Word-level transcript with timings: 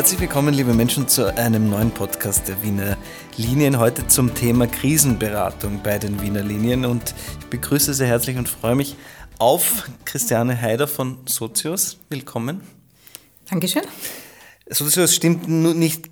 Herzlich 0.00 0.20
willkommen, 0.20 0.54
liebe 0.54 0.72
Menschen, 0.72 1.08
zu 1.08 1.36
einem 1.36 1.68
neuen 1.68 1.90
Podcast 1.90 2.48
der 2.48 2.62
Wiener 2.62 2.96
Linien. 3.36 3.78
Heute 3.78 4.06
zum 4.06 4.34
Thema 4.34 4.66
Krisenberatung 4.66 5.82
bei 5.82 5.98
den 5.98 6.22
Wiener 6.22 6.42
Linien. 6.42 6.86
Und 6.86 7.14
ich 7.38 7.46
begrüße 7.48 7.92
sehr 7.92 8.06
herzlich 8.06 8.38
und 8.38 8.48
freue 8.48 8.76
mich 8.76 8.96
auf 9.36 9.90
Christiane 10.06 10.58
Heider 10.58 10.88
von 10.88 11.18
Sozios. 11.26 11.98
Willkommen. 12.08 12.62
Dankeschön. 13.50 13.82
Sozios 14.70 15.14
stimmt 15.14 15.46
nicht 15.48 16.08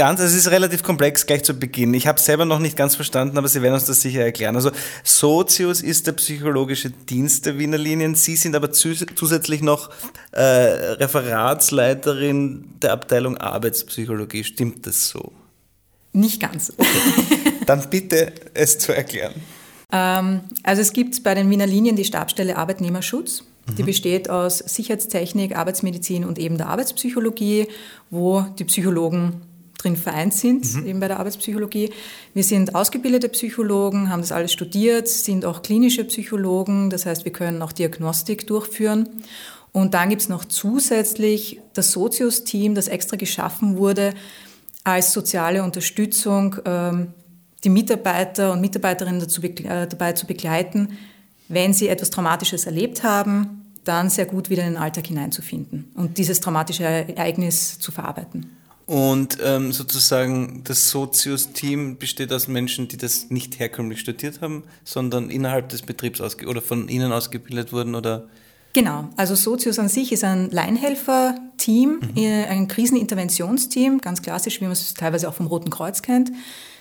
ganz, 0.00 0.18
es 0.18 0.34
ist 0.34 0.50
relativ 0.50 0.82
komplex 0.82 1.26
gleich 1.26 1.44
zu 1.44 1.52
Beginn. 1.52 1.92
Ich 1.92 2.06
habe 2.06 2.16
es 2.16 2.24
selber 2.24 2.46
noch 2.46 2.58
nicht 2.58 2.74
ganz 2.74 2.94
verstanden, 2.94 3.36
aber 3.36 3.48
Sie 3.48 3.60
werden 3.60 3.74
uns 3.74 3.84
das 3.84 4.00
sicher 4.00 4.22
erklären. 4.22 4.56
Also 4.56 4.70
Sozius 5.04 5.82
ist 5.82 6.06
der 6.06 6.12
psychologische 6.12 6.88
Dienst 6.88 7.44
der 7.44 7.58
Wiener 7.58 7.76
Linien. 7.76 8.14
Sie 8.14 8.36
sind 8.36 8.56
aber 8.56 8.72
zusätzlich 8.72 9.60
noch 9.60 9.90
äh, 10.32 10.40
Referatsleiterin 10.40 12.64
der 12.80 12.94
Abteilung 12.94 13.36
Arbeitspsychologie. 13.36 14.42
Stimmt 14.42 14.86
das 14.86 15.10
so? 15.10 15.32
Nicht 16.14 16.40
ganz. 16.40 16.72
Okay. 16.78 16.88
Dann 17.66 17.90
bitte 17.90 18.32
es 18.54 18.78
zu 18.78 18.96
erklären. 18.96 19.34
Ähm, 19.92 20.40
also 20.62 20.80
es 20.80 20.94
gibt 20.94 21.22
bei 21.22 21.34
den 21.34 21.50
Wiener 21.50 21.66
Linien 21.66 21.96
die 21.96 22.06
Stabstelle 22.06 22.56
Arbeitnehmerschutz. 22.56 23.44
Die 23.76 23.82
mhm. 23.82 23.86
besteht 23.86 24.30
aus 24.30 24.60
Sicherheitstechnik, 24.60 25.54
Arbeitsmedizin 25.54 26.24
und 26.24 26.38
eben 26.38 26.56
der 26.56 26.68
Arbeitspsychologie, 26.68 27.68
wo 28.08 28.46
die 28.58 28.64
Psychologen 28.64 29.42
drin 29.82 29.96
vereint 29.96 30.34
sind, 30.34 30.74
mhm. 30.74 30.86
eben 30.86 31.00
bei 31.00 31.08
der 31.08 31.18
Arbeitspsychologie. 31.18 31.90
Wir 32.34 32.44
sind 32.44 32.74
ausgebildete 32.74 33.28
Psychologen, 33.28 34.10
haben 34.10 34.20
das 34.20 34.32
alles 34.32 34.52
studiert, 34.52 35.08
sind 35.08 35.44
auch 35.44 35.62
klinische 35.62 36.04
Psychologen, 36.04 36.90
das 36.90 37.06
heißt, 37.06 37.24
wir 37.24 37.32
können 37.32 37.62
auch 37.62 37.72
Diagnostik 37.72 38.46
durchführen. 38.46 39.08
Und 39.72 39.94
dann 39.94 40.08
gibt 40.08 40.22
es 40.22 40.28
noch 40.28 40.44
zusätzlich 40.44 41.60
das 41.74 41.92
Sozius-Team, 41.92 42.74
das 42.74 42.88
extra 42.88 43.16
geschaffen 43.16 43.76
wurde, 43.76 44.14
als 44.84 45.12
soziale 45.12 45.62
Unterstützung 45.62 46.56
ähm, 46.64 47.08
die 47.62 47.68
Mitarbeiter 47.68 48.52
und 48.52 48.60
Mitarbeiterinnen 48.60 49.20
dazu, 49.20 49.42
äh, 49.42 49.86
dabei 49.86 50.12
zu 50.12 50.26
begleiten, 50.26 50.98
wenn 51.48 51.72
sie 51.72 51.88
etwas 51.88 52.10
Traumatisches 52.10 52.66
erlebt 52.66 53.02
haben, 53.02 53.60
dann 53.84 54.10
sehr 54.10 54.26
gut 54.26 54.50
wieder 54.50 54.62
in 54.62 54.74
den 54.74 54.82
Alltag 54.82 55.06
hineinzufinden 55.06 55.90
und 55.94 56.18
dieses 56.18 56.40
traumatische 56.40 56.84
Ereignis 56.84 57.78
zu 57.78 57.92
verarbeiten. 57.92 58.56
Und 58.90 59.38
ähm, 59.40 59.70
sozusagen 59.70 60.64
das 60.64 60.90
Sozius-Team 60.90 61.98
besteht 61.98 62.32
aus 62.32 62.48
Menschen, 62.48 62.88
die 62.88 62.96
das 62.96 63.30
nicht 63.30 63.60
herkömmlich 63.60 64.00
studiert 64.00 64.40
haben, 64.40 64.64
sondern 64.82 65.30
innerhalb 65.30 65.68
des 65.68 65.82
Betriebs 65.82 66.20
ausge 66.20 66.48
oder 66.48 66.60
von 66.60 66.88
ihnen 66.88 67.12
ausgebildet 67.12 67.72
wurden 67.72 67.94
oder? 67.94 68.26
Genau, 68.72 69.08
also 69.16 69.36
Sozius 69.36 69.78
an 69.78 69.88
sich 69.88 70.10
ist 70.10 70.24
ein 70.24 70.50
Leinhelfer-Team, 70.50 72.00
mhm. 72.00 72.16
Äh, 72.16 72.46
ein 72.46 72.66
Kriseninterventionsteam, 72.66 74.00
ganz 74.00 74.22
klassisch, 74.22 74.60
wie 74.60 74.64
man 74.64 74.72
es 74.72 74.92
teilweise 74.94 75.28
auch 75.28 75.34
vom 75.34 75.46
Roten 75.46 75.70
Kreuz 75.70 76.02
kennt 76.02 76.32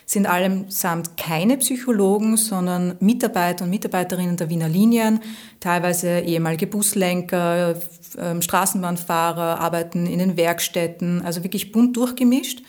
sind 0.10 0.26
allesamt 0.26 1.18
keine 1.18 1.58
Psychologen, 1.58 2.36
sondern 2.36 2.96
Mitarbeiter 3.00 3.64
und 3.64 3.70
Mitarbeiterinnen 3.70 4.38
der 4.38 4.50
Wiener 4.50 4.68
Linien, 4.68 5.20
teilweise 5.60 6.22
ehemalige 6.22 6.66
Buslenker, 6.66 7.76
ähm, 8.18 8.42
Straßenbahnfahrer, 8.42 9.60
arbeiten 9.60 10.08
in 10.08 10.18
den 10.18 10.36
Werkstätten, 10.36 11.22
also 11.22 11.44
wirklich 11.44 11.72
bunt 11.72 11.96
durchgemischt 11.96 12.64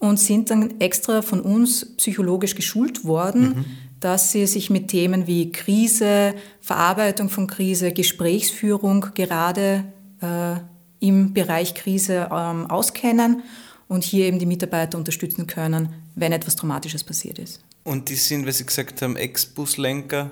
und 0.00 0.18
sind 0.18 0.50
dann 0.50 0.80
extra 0.80 1.22
von 1.22 1.40
uns 1.40 1.94
psychologisch 1.98 2.56
geschult 2.56 3.04
worden, 3.04 3.42
mhm. 3.42 3.64
dass 4.00 4.32
sie 4.32 4.48
sich 4.48 4.68
mit 4.68 4.88
Themen 4.88 5.28
wie 5.28 5.52
Krise, 5.52 6.34
Verarbeitung 6.60 7.28
von 7.28 7.46
Krise, 7.46 7.92
Gesprächsführung 7.92 9.06
gerade 9.14 9.84
äh, 10.20 10.56
im 10.98 11.32
Bereich 11.32 11.74
Krise 11.74 12.28
ähm, 12.32 12.68
auskennen 12.68 13.44
und 13.86 14.02
hier 14.02 14.24
eben 14.24 14.40
die 14.40 14.46
Mitarbeiter 14.46 14.98
unterstützen 14.98 15.46
können, 15.46 16.01
wenn 16.14 16.32
etwas 16.32 16.56
Traumatisches 16.56 17.04
passiert 17.04 17.38
ist. 17.38 17.60
Und 17.84 18.08
die 18.08 18.14
sind, 18.14 18.46
wie 18.46 18.52
Sie 18.52 18.64
gesagt 18.64 19.02
haben, 19.02 19.16
Ex-Buslenker 19.16 20.30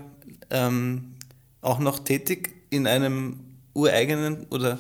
ähm, 0.51 1.15
auch 1.61 1.79
noch 1.79 1.99
tätig 1.99 2.55
in 2.71 2.87
einem 2.87 3.41
ureigenen 3.75 4.47
oder 4.51 4.79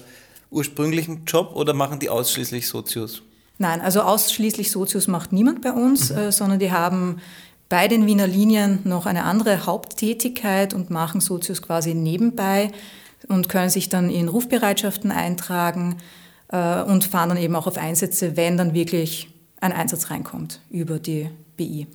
ursprünglichen 0.51 1.25
Job 1.27 1.53
oder 1.55 1.75
machen 1.75 1.99
die 2.01 2.09
ausschließlich 2.09 2.69
Sozius? 2.69 3.23
Nein, 3.59 3.81
also 3.81 4.01
ausschließlich 4.03 4.71
Sozius 4.71 5.07
macht 5.07 5.33
niemand 5.33 5.63
bei 5.63 5.73
uns, 5.73 6.11
mhm. 6.11 6.19
äh, 6.19 6.33
sondern 6.33 6.59
die 6.59 6.73
haben 6.73 7.21
bei 7.69 7.87
den 7.87 8.07
Wiener 8.07 8.27
Linien 8.27 8.81
noch 8.85 9.07
eine 9.07 9.25
andere 9.25 9.67
Haupttätigkeit 9.67 10.75
und 10.75 10.91
machen 10.91 11.21
Sozius 11.21 11.63
quasi 11.63 11.95
nebenbei 11.95 12.73
und 13.29 13.49
können 13.49 13.71
sich 13.71 13.89
dann 13.89 14.11
in 14.11 14.29
Rufbereitschaften 14.29 15.13
eintragen, 15.13 15.99
äh, 16.51 16.83
und 16.83 17.05
fahren 17.05 17.31
dann 17.31 17.39
eben 17.39 17.57
auch 17.57 17.67
auf 17.67 17.79
Einsätze, 17.79 18.37
wenn 18.37 18.57
dann 18.57 18.75
wirklich 18.75 19.29
ein 19.61 19.73
Einsatz 19.73 20.11
reinkommt 20.11 20.61
über 20.71 20.99
die 20.99 21.29
BI. 21.57 21.87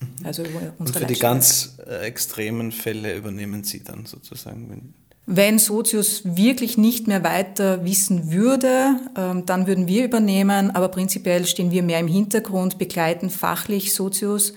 Mhm. 0.00 0.26
Also 0.26 0.42
über 0.42 0.60
unsere 0.78 0.98
und 0.98 1.06
für 1.06 1.14
die 1.14 1.18
ganz 1.18 1.76
äh, 1.86 2.06
extremen 2.06 2.72
Fälle 2.72 3.16
übernehmen 3.16 3.64
Sie 3.64 3.82
dann 3.82 4.06
sozusagen? 4.06 4.68
Wenn, 4.68 4.94
wenn 5.26 5.58
Sozius 5.58 6.22
wirklich 6.24 6.76
nicht 6.76 7.06
mehr 7.06 7.22
weiter 7.22 7.84
wissen 7.84 8.32
würde, 8.32 8.96
ähm, 9.16 9.46
dann 9.46 9.66
würden 9.66 9.86
wir 9.86 10.04
übernehmen, 10.04 10.70
aber 10.72 10.88
prinzipiell 10.88 11.46
stehen 11.46 11.70
wir 11.70 11.82
mehr 11.82 12.00
im 12.00 12.08
Hintergrund, 12.08 12.78
begleiten 12.78 13.30
fachlich 13.30 13.94
Sozius, 13.94 14.52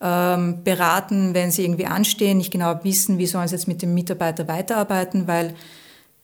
ähm, 0.00 0.62
beraten, 0.62 1.34
wenn 1.34 1.50
sie 1.50 1.64
irgendwie 1.64 1.86
anstehen, 1.86 2.38
nicht 2.38 2.50
genau 2.50 2.80
wissen, 2.82 3.18
wie 3.18 3.26
sollen 3.26 3.48
sie 3.48 3.54
jetzt 3.54 3.68
mit 3.68 3.82
dem 3.82 3.94
Mitarbeiter 3.94 4.48
weiterarbeiten, 4.48 5.26
weil 5.26 5.54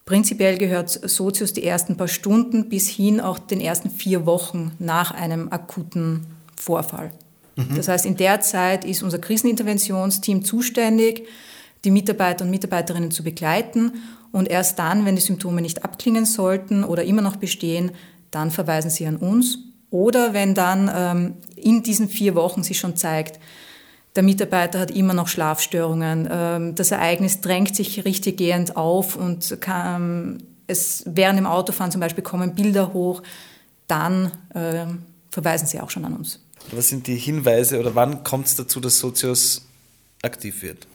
Prinzipiell 0.05 0.59
gehört 0.59 0.91
Sozius 0.91 1.53
die 1.53 1.65
ersten 1.65 1.97
paar 1.97 2.09
Stunden 2.09 2.69
bis 2.69 2.89
hin 2.89 3.21
auch 3.21 3.39
den 3.39 3.61
ersten 3.61 3.91
vier 3.91 4.27
Wochen 4.27 4.73
nach 4.79 5.13
einem 5.13 5.53
akuten 5.53 6.27
Vorfall. 6.57 7.13
Mhm. 7.57 7.77
Das 7.77 7.89
heißt, 7.89 8.07
in 8.07 8.17
der 8.17 8.41
Zeit 8.41 8.85
ist 8.85 9.03
unser 9.03 9.19
Kriseninterventionsteam 9.19 10.45
zuständig, 10.45 11.27
die 11.85 11.91
Mitarbeiter 11.91 12.45
und 12.45 12.51
Mitarbeiterinnen 12.51 13.11
zu 13.11 13.23
begleiten 13.23 13.93
und 14.33 14.49
erst 14.49 14.79
dann, 14.79 15.05
wenn 15.05 15.17
die 15.17 15.23
Symptome 15.23 15.61
nicht 15.61 15.85
abklingen 15.85 16.25
sollten 16.25 16.85
oder 16.85 17.05
immer 17.05 17.23
noch 17.23 17.37
bestehen, 17.37 17.93
dann 18.31 18.51
verweisen 18.51 18.91
sie 18.91 19.07
an 19.07 19.17
uns. 19.17 19.59
Oder 19.91 20.33
wenn 20.33 20.55
dann 20.55 20.91
ähm, 20.95 21.35
in 21.55 21.83
diesen 21.83 22.09
vier 22.09 22.35
Wochen 22.35 22.63
sich 22.63 22.79
schon 22.79 22.97
zeigt, 22.97 23.39
der 24.15 24.23
Mitarbeiter 24.23 24.79
hat 24.79 24.91
immer 24.91 25.15
noch 25.15 25.29
Schlafstörungen. 25.29 26.29
Ähm, 26.31 26.75
das 26.75 26.91
Ereignis 26.91 27.41
drängt 27.41 27.75
sich 27.75 28.05
richtiggehend 28.05 28.77
auf 28.77 29.17
und 29.17 29.61
kann, 29.61 30.43
es 30.67 31.03
während 31.07 31.39
dem 31.39 31.47
Autofahren 31.47 31.91
zum 31.91 32.01
Beispiel 32.01 32.25
kommen 32.25 32.55
Bilder 32.55 32.93
hoch. 32.93 33.23
Dann 33.87 34.31
äh, 34.55 34.87
verweisen 35.31 35.67
sie 35.67 35.81
auch 35.81 35.91
schon 35.91 36.05
an 36.05 36.15
uns. 36.15 36.41
Was 36.71 36.89
sind 36.89 37.07
die 37.07 37.17
Hinweise 37.17 37.81
oder 37.81 37.95
wann 37.95 38.23
kommt 38.23 38.47
es 38.47 38.55
dazu, 38.57 38.81
dass 38.81 38.99
Sozius 38.99 39.67
aktiv 40.23 40.63
wird? 40.63 40.87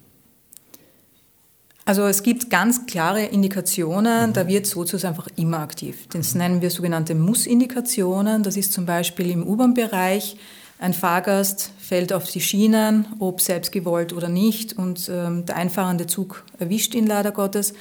Also 1.88 2.04
es 2.04 2.22
gibt 2.22 2.50
ganz 2.50 2.86
klare 2.86 3.24
Indikationen, 3.24 4.30
mhm. 4.30 4.34
da 4.34 4.48
wird 4.48 4.66
Sozius 4.66 5.06
einfach 5.06 5.28
immer 5.38 5.60
aktiv. 5.60 6.08
Das 6.12 6.34
mhm. 6.34 6.42
nennen 6.42 6.62
wir 6.62 6.70
sogenannte 6.70 7.16
Muss-Indikationen. 7.16 8.44
Das 8.44 8.58
ist 8.58 8.74
zum 8.74 8.86
Beispiel 8.86 9.32
im 9.32 9.48
U-Bahn-Bereich 9.48 10.38
ein 10.80 10.94
Fahrgast 10.94 11.72
fällt 11.80 12.14
auf 12.14 12.30
die 12.30 12.42
Schienen, 12.42 13.08
ob 13.20 13.42
selbst 13.42 13.72
gewollt 13.72 14.14
oder 14.14 14.30
nicht, 14.30 14.78
und 14.78 15.10
ähm, 15.10 15.46
der 15.46 15.56
einfahrende 15.56 16.06
Zug 16.06 16.44
erwischt 16.60 16.94
ihn 16.94 17.08
leider 17.08 17.32
Gottes. 17.32 17.74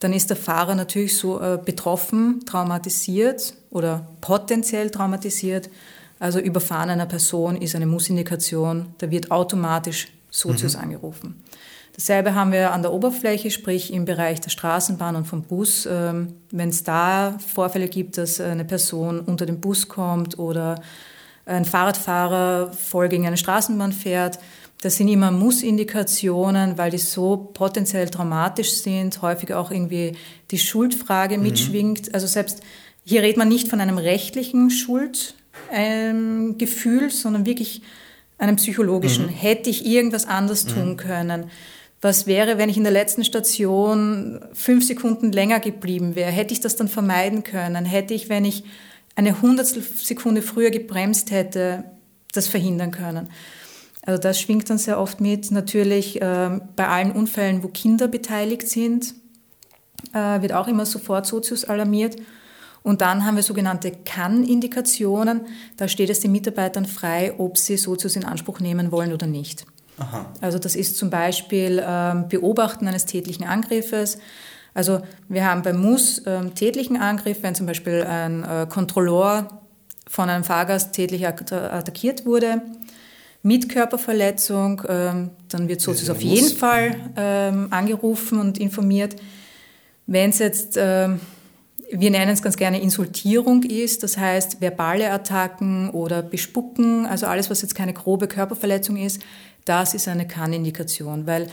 Dann 0.00 0.12
ist 0.12 0.30
der 0.30 0.36
Fahrer 0.36 0.74
natürlich 0.74 1.16
so 1.16 1.40
äh, 1.40 1.58
betroffen, 1.64 2.40
traumatisiert 2.44 3.54
oder 3.70 4.08
potenziell 4.20 4.90
traumatisiert. 4.90 5.70
Also 6.18 6.40
Überfahren 6.40 6.90
einer 6.90 7.06
Person 7.06 7.56
ist 7.56 7.76
eine 7.76 7.86
Mussindikation. 7.86 8.94
Da 8.98 9.12
wird 9.12 9.30
automatisch 9.30 10.08
Sozius 10.30 10.76
mhm. 10.76 10.82
angerufen. 10.82 11.42
Dasselbe 11.94 12.34
haben 12.34 12.50
wir 12.52 12.72
an 12.72 12.82
der 12.82 12.92
Oberfläche, 12.92 13.50
sprich 13.50 13.92
im 13.92 14.04
Bereich 14.04 14.40
der 14.40 14.50
Straßenbahn 14.50 15.14
und 15.14 15.26
vom 15.26 15.42
Bus. 15.42 15.86
Ähm, 15.88 16.34
Wenn 16.50 16.70
es 16.70 16.82
da 16.82 17.36
Vorfälle 17.54 17.86
gibt, 17.86 18.18
dass 18.18 18.40
eine 18.40 18.64
Person 18.64 19.20
unter 19.20 19.46
den 19.46 19.60
Bus 19.60 19.86
kommt 19.86 20.38
oder 20.38 20.82
ein 21.46 21.64
Fahrradfahrer 21.64 22.72
voll 22.72 23.08
gegen 23.08 23.26
eine 23.26 23.36
Straßenbahn 23.36 23.92
fährt. 23.92 24.38
Das 24.82 24.96
sind 24.96 25.08
immer 25.08 25.30
Muss-Indikationen, 25.30 26.76
weil 26.76 26.90
die 26.90 26.98
so 26.98 27.36
potenziell 27.36 28.08
traumatisch 28.08 28.74
sind, 28.74 29.22
häufig 29.22 29.54
auch 29.54 29.70
irgendwie 29.70 30.16
die 30.50 30.58
Schuldfrage 30.58 31.36
mhm. 31.36 31.44
mitschwingt. 31.44 32.14
Also 32.14 32.26
selbst 32.26 32.62
hier 33.04 33.22
redet 33.22 33.36
man 33.36 33.48
nicht 33.48 33.68
von 33.68 33.80
einem 33.80 33.98
rechtlichen 33.98 34.70
Schuldgefühl, 34.70 35.34
ähm, 37.04 37.10
sondern 37.10 37.46
wirklich 37.46 37.82
einem 38.38 38.56
psychologischen. 38.56 39.26
Mhm. 39.26 39.30
Hätte 39.30 39.70
ich 39.70 39.86
irgendwas 39.86 40.26
anders 40.26 40.64
mhm. 40.66 40.70
tun 40.70 40.96
können? 40.96 41.44
Was 42.00 42.26
wäre, 42.26 42.58
wenn 42.58 42.68
ich 42.68 42.76
in 42.76 42.82
der 42.82 42.92
letzten 42.92 43.24
Station 43.24 44.40
fünf 44.52 44.84
Sekunden 44.84 45.30
länger 45.30 45.60
geblieben 45.60 46.16
wäre? 46.16 46.32
Hätte 46.32 46.52
ich 46.52 46.60
das 46.60 46.74
dann 46.74 46.88
vermeiden 46.88 47.44
können? 47.44 47.84
Hätte 47.84 48.14
ich, 48.14 48.28
wenn 48.28 48.44
ich 48.44 48.64
eine 49.14 49.42
Hundertstel 49.42 49.82
Sekunde 49.82 50.42
früher 50.42 50.70
gebremst 50.70 51.30
hätte, 51.30 51.84
das 52.32 52.48
verhindern 52.48 52.90
können. 52.90 53.28
Also 54.04 54.20
das 54.20 54.40
schwingt 54.40 54.68
dann 54.68 54.78
sehr 54.78 54.98
oft 54.98 55.20
mit. 55.20 55.50
Natürlich 55.50 56.20
äh, 56.20 56.60
bei 56.76 56.88
allen 56.88 57.12
Unfällen, 57.12 57.62
wo 57.62 57.68
Kinder 57.68 58.08
beteiligt 58.08 58.68
sind, 58.68 59.14
äh, 60.12 60.42
wird 60.42 60.52
auch 60.52 60.66
immer 60.66 60.86
sofort 60.86 61.26
Sozius 61.26 61.64
alarmiert. 61.64 62.16
Und 62.82 63.00
dann 63.00 63.24
haben 63.24 63.36
wir 63.36 63.44
sogenannte 63.44 63.92
Kann-Indikationen. 63.92 65.42
Da 65.76 65.86
steht 65.86 66.10
es 66.10 66.18
den 66.18 66.32
Mitarbeitern 66.32 66.84
frei, 66.84 67.34
ob 67.38 67.56
sie 67.56 67.76
Sozius 67.76 68.16
in 68.16 68.24
Anspruch 68.24 68.58
nehmen 68.58 68.90
wollen 68.90 69.12
oder 69.12 69.28
nicht. 69.28 69.66
Aha. 69.98 70.32
Also 70.40 70.58
das 70.58 70.74
ist 70.74 70.96
zum 70.96 71.08
Beispiel 71.08 71.80
ähm, 71.86 72.26
Beobachten 72.28 72.88
eines 72.88 73.04
tätlichen 73.04 73.46
Angriffes. 73.46 74.18
Also 74.74 75.02
wir 75.28 75.44
haben 75.44 75.62
beim 75.62 75.80
Muss 75.80 76.22
ähm, 76.26 76.54
tätlichen 76.54 76.96
Angriff, 76.96 77.38
wenn 77.42 77.54
zum 77.54 77.66
Beispiel 77.66 78.02
ein 78.04 78.44
äh, 78.44 78.66
Kontrolleur 78.68 79.62
von 80.08 80.28
einem 80.28 80.44
Fahrgast 80.44 80.92
tätlich 80.92 81.26
attackiert 81.26 82.26
wurde, 82.26 82.62
mit 83.42 83.68
Körperverletzung, 83.68 84.82
ähm, 84.88 85.30
dann 85.48 85.68
wird 85.68 85.80
Sozius 85.80 86.10
auf 86.10 86.20
jeden 86.22 86.56
Fall 86.56 86.94
ähm, 87.16 87.68
angerufen 87.70 88.38
und 88.38 88.58
informiert. 88.58 89.16
Wenn 90.06 90.30
es 90.30 90.38
jetzt 90.38 90.76
ähm, 90.78 91.20
wir 91.92 92.10
nennen 92.10 92.32
es 92.32 92.42
ganz 92.42 92.56
gerne 92.56 92.80
Insultierung 92.80 93.62
ist, 93.64 94.02
das 94.02 94.16
heißt 94.16 94.60
verbale 94.60 95.10
Attacken 95.10 95.90
oder 95.90 96.22
Bespucken, 96.22 97.06
also 97.06 97.26
alles, 97.26 97.50
was 97.50 97.60
jetzt 97.60 97.74
keine 97.74 97.92
grobe 97.92 98.28
Körperverletzung 98.28 98.96
ist, 98.96 99.20
das 99.66 99.92
ist 99.92 100.08
eine 100.08 100.26
Kann-Indikation, 100.26 101.26
weil 101.26 101.48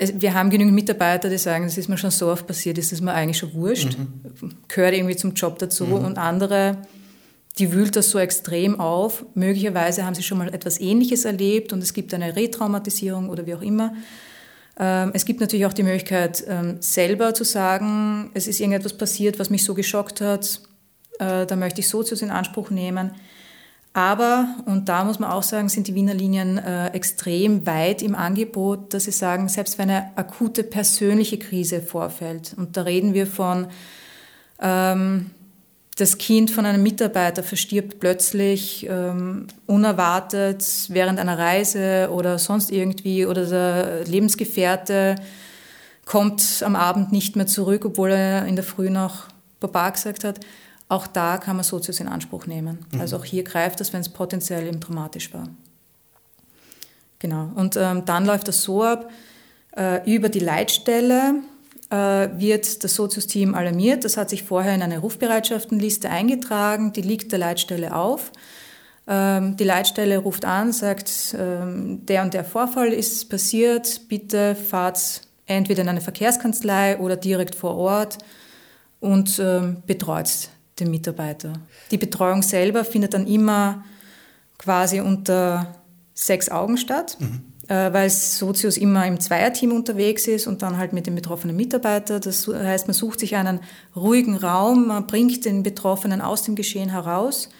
wir 0.00 0.34
haben 0.34 0.50
genügend 0.50 0.74
Mitarbeiter, 0.74 1.28
die 1.28 1.38
sagen, 1.38 1.64
das 1.64 1.76
ist 1.76 1.88
mir 1.88 1.98
schon 1.98 2.10
so 2.10 2.28
oft 2.28 2.46
passiert, 2.46 2.78
das 2.78 2.92
ist 2.92 3.00
mir 3.00 3.12
eigentlich 3.12 3.38
schon 3.38 3.52
wurscht, 3.54 3.98
mhm. 3.98 4.54
gehört 4.68 4.94
irgendwie 4.94 5.16
zum 5.16 5.34
Job 5.34 5.58
dazu 5.58 5.86
mhm. 5.86 6.04
und 6.04 6.18
andere, 6.18 6.78
die 7.58 7.72
wühlt 7.72 7.96
das 7.96 8.10
so 8.10 8.18
extrem 8.18 8.78
auf. 8.78 9.26
Möglicherweise 9.34 10.04
haben 10.04 10.14
sie 10.14 10.22
schon 10.22 10.38
mal 10.38 10.54
etwas 10.54 10.80
Ähnliches 10.80 11.24
erlebt 11.24 11.72
und 11.72 11.82
es 11.82 11.92
gibt 11.92 12.14
eine 12.14 12.36
Retraumatisierung 12.36 13.28
oder 13.28 13.46
wie 13.46 13.54
auch 13.54 13.62
immer. 13.62 13.94
Ähm, 14.78 15.10
es 15.14 15.24
gibt 15.24 15.40
natürlich 15.40 15.66
auch 15.66 15.72
die 15.72 15.82
Möglichkeit, 15.82 16.44
ähm, 16.46 16.76
selber 16.80 17.34
zu 17.34 17.44
sagen, 17.44 18.30
es 18.34 18.46
ist 18.46 18.60
irgendetwas 18.60 18.96
passiert, 18.96 19.38
was 19.38 19.50
mich 19.50 19.64
so 19.64 19.74
geschockt 19.74 20.20
hat, 20.20 20.60
äh, 21.18 21.46
da 21.46 21.56
möchte 21.56 21.80
ich 21.80 21.88
Sozius 21.88 22.22
in 22.22 22.30
Anspruch 22.30 22.70
nehmen. 22.70 23.12
Aber, 23.92 24.54
und 24.66 24.88
da 24.88 25.04
muss 25.04 25.18
man 25.18 25.30
auch 25.30 25.42
sagen, 25.42 25.68
sind 25.68 25.88
die 25.88 25.94
Wiener 25.94 26.14
Linien 26.14 26.58
äh, 26.58 26.88
extrem 26.88 27.66
weit 27.66 28.02
im 28.02 28.14
Angebot, 28.14 28.94
dass 28.94 29.04
sie 29.04 29.12
sagen, 29.12 29.48
selbst 29.48 29.78
wenn 29.78 29.90
eine 29.90 30.16
akute 30.16 30.62
persönliche 30.62 31.38
Krise 31.38 31.82
vorfällt, 31.82 32.54
und 32.56 32.76
da 32.76 32.82
reden 32.82 33.14
wir 33.14 33.26
von 33.26 33.66
ähm, 34.60 35.30
das 35.98 36.16
Kind 36.16 36.50
von 36.50 36.64
einem 36.64 36.82
Mitarbeiter 36.82 37.42
verstirbt 37.42 37.98
plötzlich 37.98 38.86
ähm, 38.88 39.48
unerwartet 39.66 40.64
während 40.88 41.18
einer 41.18 41.36
Reise 41.36 42.10
oder 42.12 42.38
sonst 42.38 42.70
irgendwie 42.70 43.26
oder 43.26 43.46
der 43.46 44.04
Lebensgefährte 44.04 45.16
kommt 46.04 46.62
am 46.64 46.76
Abend 46.76 47.10
nicht 47.10 47.34
mehr 47.34 47.48
zurück, 47.48 47.84
obwohl 47.84 48.12
er 48.12 48.46
in 48.46 48.54
der 48.54 48.64
Früh 48.64 48.90
noch 48.90 49.26
Papa 49.58 49.90
gesagt 49.90 50.22
hat. 50.22 50.38
Auch 50.88 51.06
da 51.06 51.36
kann 51.36 51.56
man 51.56 51.64
Sozius 51.64 52.00
in 52.00 52.08
Anspruch 52.08 52.46
nehmen. 52.46 52.86
Mhm. 52.92 53.00
Also 53.00 53.16
auch 53.16 53.24
hier 53.24 53.44
greift 53.44 53.80
das, 53.80 53.92
wenn 53.92 54.00
es 54.00 54.08
potenziell 54.08 54.66
eben 54.66 54.80
dramatisch 54.80 55.32
war. 55.34 55.48
Genau. 57.18 57.50
Und 57.54 57.76
ähm, 57.76 58.04
dann 58.04 58.24
läuft 58.24 58.48
das 58.48 58.62
so 58.62 58.82
ab, 58.82 59.10
äh, 59.76 60.10
über 60.10 60.28
die 60.28 60.38
Leitstelle 60.38 61.34
äh, 61.90 61.94
wird 62.38 62.84
das 62.84 62.94
Sozius-Team 62.94 63.54
alarmiert. 63.54 64.04
Das 64.04 64.16
hat 64.16 64.30
sich 64.30 64.42
vorher 64.42 64.74
in 64.74 64.82
eine 64.82 64.98
Rufbereitschaftenliste 64.98 66.10
eingetragen, 66.10 66.92
die 66.92 67.02
liegt 67.02 67.32
der 67.32 67.38
Leitstelle 67.38 67.94
auf. 67.94 68.32
Ähm, 69.06 69.56
die 69.56 69.64
Leitstelle 69.64 70.18
ruft 70.18 70.44
an, 70.44 70.72
sagt, 70.72 71.34
ähm, 71.38 72.04
der 72.06 72.22
und 72.22 72.34
der 72.34 72.44
Vorfall 72.44 72.92
ist 72.92 73.30
passiert, 73.30 74.02
bitte 74.08 74.54
fahrt 74.54 75.22
entweder 75.46 75.82
in 75.82 75.88
eine 75.88 76.02
Verkehrskanzlei 76.02 76.98
oder 76.98 77.16
direkt 77.16 77.54
vor 77.54 77.76
Ort 77.76 78.18
und 79.00 79.38
ähm, 79.38 79.82
betreut 79.86 80.50
den 80.80 80.90
Mitarbeiter. 80.90 81.52
Die 81.90 81.98
Betreuung 81.98 82.42
selber 82.42 82.84
findet 82.84 83.14
dann 83.14 83.26
immer 83.26 83.84
quasi 84.58 85.00
unter 85.00 85.74
sechs 86.14 86.50
Augen 86.50 86.76
statt. 86.76 87.16
Mhm 87.20 87.48
äh, 87.68 87.92
weil 87.92 88.10
Sozius 88.10 88.76
immer 88.76 89.06
im 89.06 89.20
Zweierteam 89.20 89.72
unterwegs 89.72 90.26
ist 90.26 90.46
und 90.46 90.62
dann 90.62 90.78
halt 90.78 90.92
mit 90.92 91.06
dem 91.06 91.14
betroffenen 91.14 91.54
Mitarbeiter. 91.54 92.18
Das 92.18 92.48
heißt, 92.48 92.88
man 92.88 92.94
sucht 92.94 93.20
sich 93.20 93.36
einen 93.36 93.60
ruhigen 93.94 94.36
Raum, 94.36 94.88
man 94.88 95.06
bringt 95.06 95.44
den 95.44 95.62
Betroffenen 95.62 96.20
aus 96.20 96.42
dem 96.42 96.54
Geschehen 96.54 96.90
heraus. 96.90 97.50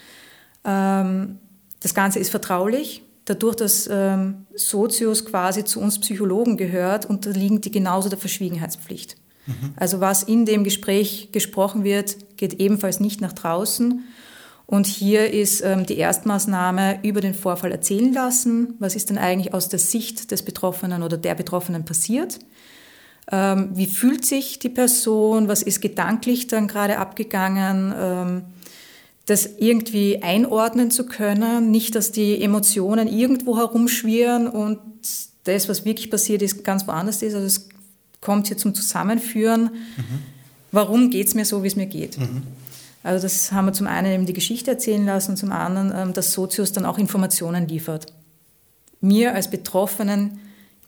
Ähm, 0.65 1.39
das 1.81 1.95
Ganze 1.95 2.19
ist 2.19 2.31
vertraulich. 2.31 3.03
Dadurch, 3.27 3.57
dass 3.57 3.89
ähm, 3.93 4.47
Sozius 4.55 5.27
quasi 5.27 5.63
zu 5.65 5.81
uns 5.81 6.01
Psychologen 6.01 6.57
gehört, 6.57 7.05
unterliegen 7.05 7.61
die 7.61 7.71
genauso 7.71 8.09
der 8.09 8.19
Verschwiegenheitspflicht. 8.19 9.17
Also 9.77 10.01
was 10.01 10.23
in 10.23 10.45
dem 10.45 10.65
Gespräch 10.65 11.31
gesprochen 11.33 11.85
wird, 11.85 12.17
geht 12.37 12.55
ebenfalls 12.55 13.01
nicht 13.01 13.21
nach 13.21 13.33
draußen. 13.33 14.05
Und 14.67 14.87
hier 14.87 15.33
ist 15.33 15.63
ähm, 15.63 15.87
die 15.87 15.97
Erstmaßnahme 15.97 17.01
über 17.03 17.23
den 17.23 17.33
Vorfall 17.35 17.73
erzählen 17.73 18.13
lassen. 18.13 18.75
Was 18.79 18.95
ist 18.95 19.09
denn 19.09 19.17
eigentlich 19.17 19.55
aus 19.55 19.71
der 19.71 19.79
Sicht 19.79 20.31
des 20.31 20.43
Betroffenen 20.43 21.03
oder 21.03 21.17
der 21.17 21.35
Betroffenen 21.35 21.87
passiert? 21.87 22.39
Ähm, 23.33 23.71
wie 23.73 23.87
fühlt 23.87 24.27
sich 24.27 24.59
die 24.59 24.69
Person? 24.69 25.49
Was 25.49 25.63
ist 25.63 25.81
gedanklich 25.81 26.49
dann 26.49 26.69
gerade 26.69 26.99
abgegangen? 26.99 27.95
Ähm, 27.97 28.43
das 29.29 29.47
irgendwie 29.59 30.23
einordnen 30.23 30.91
zu 30.91 31.05
können, 31.05 31.71
nicht, 31.71 31.95
dass 31.95 32.13
die 32.13 32.43
Emotionen 32.43 33.09
irgendwo 33.09 33.59
herumschwirren 33.59 34.49
und 34.49 34.79
das, 35.45 35.69
was 35.69 35.85
wirklich 35.85 36.11
passiert 36.11 36.41
ist, 36.41 36.65
ganz 36.65 36.87
woanders 36.87 37.23
ist. 37.23 37.35
Also 37.35 37.47
es 37.47 37.69
kommt 38.21 38.49
hier 38.49 38.57
zum 38.57 38.75
Zusammenführen. 38.75 39.71
Mhm. 39.97 40.19
Warum 40.73 41.11
geht 41.11 41.29
es 41.29 41.35
mir 41.35 41.45
so, 41.45 41.63
wie 41.63 41.69
es 41.69 41.77
mir 41.77 41.87
geht? 41.87 42.19
Mhm. 42.19 42.43
Also 43.03 43.23
das 43.23 43.53
haben 43.53 43.67
wir 43.67 43.73
zum 43.73 43.87
einen 43.87 44.13
eben 44.13 44.27
die 44.27 44.33
Geschichte 44.33 44.71
erzählen 44.73 45.05
lassen 45.05 45.33
und 45.33 45.37
zum 45.37 45.53
anderen, 45.53 45.93
ähm, 45.95 46.13
dass 46.13 46.33
Sozius 46.33 46.73
dann 46.73 46.85
auch 46.85 46.99
Informationen 46.99 47.69
liefert. 47.69 48.13
Mir 49.01 49.35
als 49.35 49.49
Betroffenen 49.49 50.41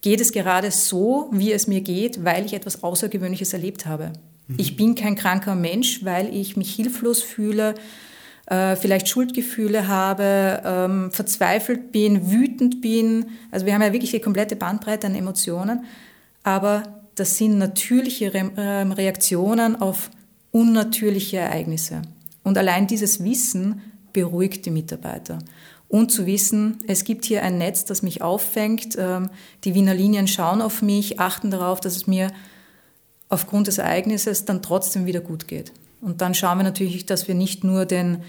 geht 0.03 0.21
es 0.21 0.33
gerade 0.33 0.71
so, 0.71 1.29
wie 1.33 1.53
es 1.53 1.67
mir 1.67 1.81
geht, 1.81 2.25
weil 2.25 2.45
ich 2.45 2.55
etwas 2.55 2.83
Außergewöhnliches 2.83 3.53
erlebt 3.53 3.87
habe. 3.87 4.13
Mhm. 4.49 4.55
Ich 4.59 4.77
bin 4.77 4.95
kein 4.95 5.15
kranker 5.15 5.55
Mensch, 5.55 6.05
weil 6.05 6.35
ich 6.35 6.57
mich 6.57 6.75
hilflos 6.75 7.23
fühle, 7.23 7.75
äh, 8.47 8.75
vielleicht 8.77 9.09
Schuldgefühle 9.09 9.87
habe, 9.87 10.63
ähm, 10.65 11.11
verzweifelt 11.13 11.93
bin, 11.93 12.31
wütend 12.31 12.81
bin. 12.81 13.27
Also 13.51 13.65
wir 13.65 13.75
haben 13.75 13.83
ja 13.83 13.93
wirklich 13.93 14.11
die 14.11 14.21
komplette 14.21 14.57
Bandbreite 14.57 15.07
an 15.07 15.15
Emotionen, 15.15 15.85
aber 16.43 17.00
das 17.15 17.37
sind 17.37 17.59
natürliche 17.59 18.33
ähm, 18.57 18.93
Reaktionen 18.93 19.77
auf 19.77 20.11
unnatürliche 20.51 21.39
Ereignisse. 21.39 22.03
Und 22.43 22.59
allein 22.59 22.87
dieses 22.87 23.23
Wissen 23.23 23.83
beruhigt 24.13 24.67
die 24.67 24.71
Mitarbeiter. 24.71 25.39
Und 25.89 26.13
zu 26.13 26.25
wissen, 26.27 26.79
es 26.87 27.05
gibt 27.05 27.25
hier 27.25 27.43
ein 27.43 27.59
Netz, 27.59 27.85
das 27.85 28.03
mich 28.03 28.23
auffängt, 28.23 28.97
ähm, 28.99 29.29
die 29.65 29.75
Wiener 29.75 29.95
Linien 29.95 30.29
schauen 30.29 30.63
auf 30.63 30.83
mich, 30.83 31.19
achten 31.19 31.51
darauf, 31.51 31.81
dass 31.81 31.97
es 31.97 32.07
mir 32.07 32.31
aufgrund 33.29 33.67
des 33.67 33.79
Ereignisses 33.79 34.45
dann 34.45 34.63
trotzdem 34.63 35.07
wieder 35.07 35.21
gut 35.21 35.49
geht. 35.49 35.73
Und 36.01 36.21
dann 36.21 36.35
schauen 36.35 36.59
wir 36.59 36.65
natürlich, 36.65 37.07
dass 37.07 37.29
wir 37.29 37.35
nicht 37.35 37.65
nur 37.65 37.87
den 37.87 38.23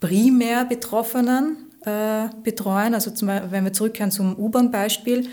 primär 0.00 0.64
Betroffenen 0.64 1.56
äh, 1.84 2.28
betreuen, 2.42 2.94
also 2.94 3.10
wenn 3.26 3.64
wir 3.64 3.72
zurückkehren 3.72 4.10
zum 4.10 4.38
U-Bahn-Beispiel, 4.38 5.28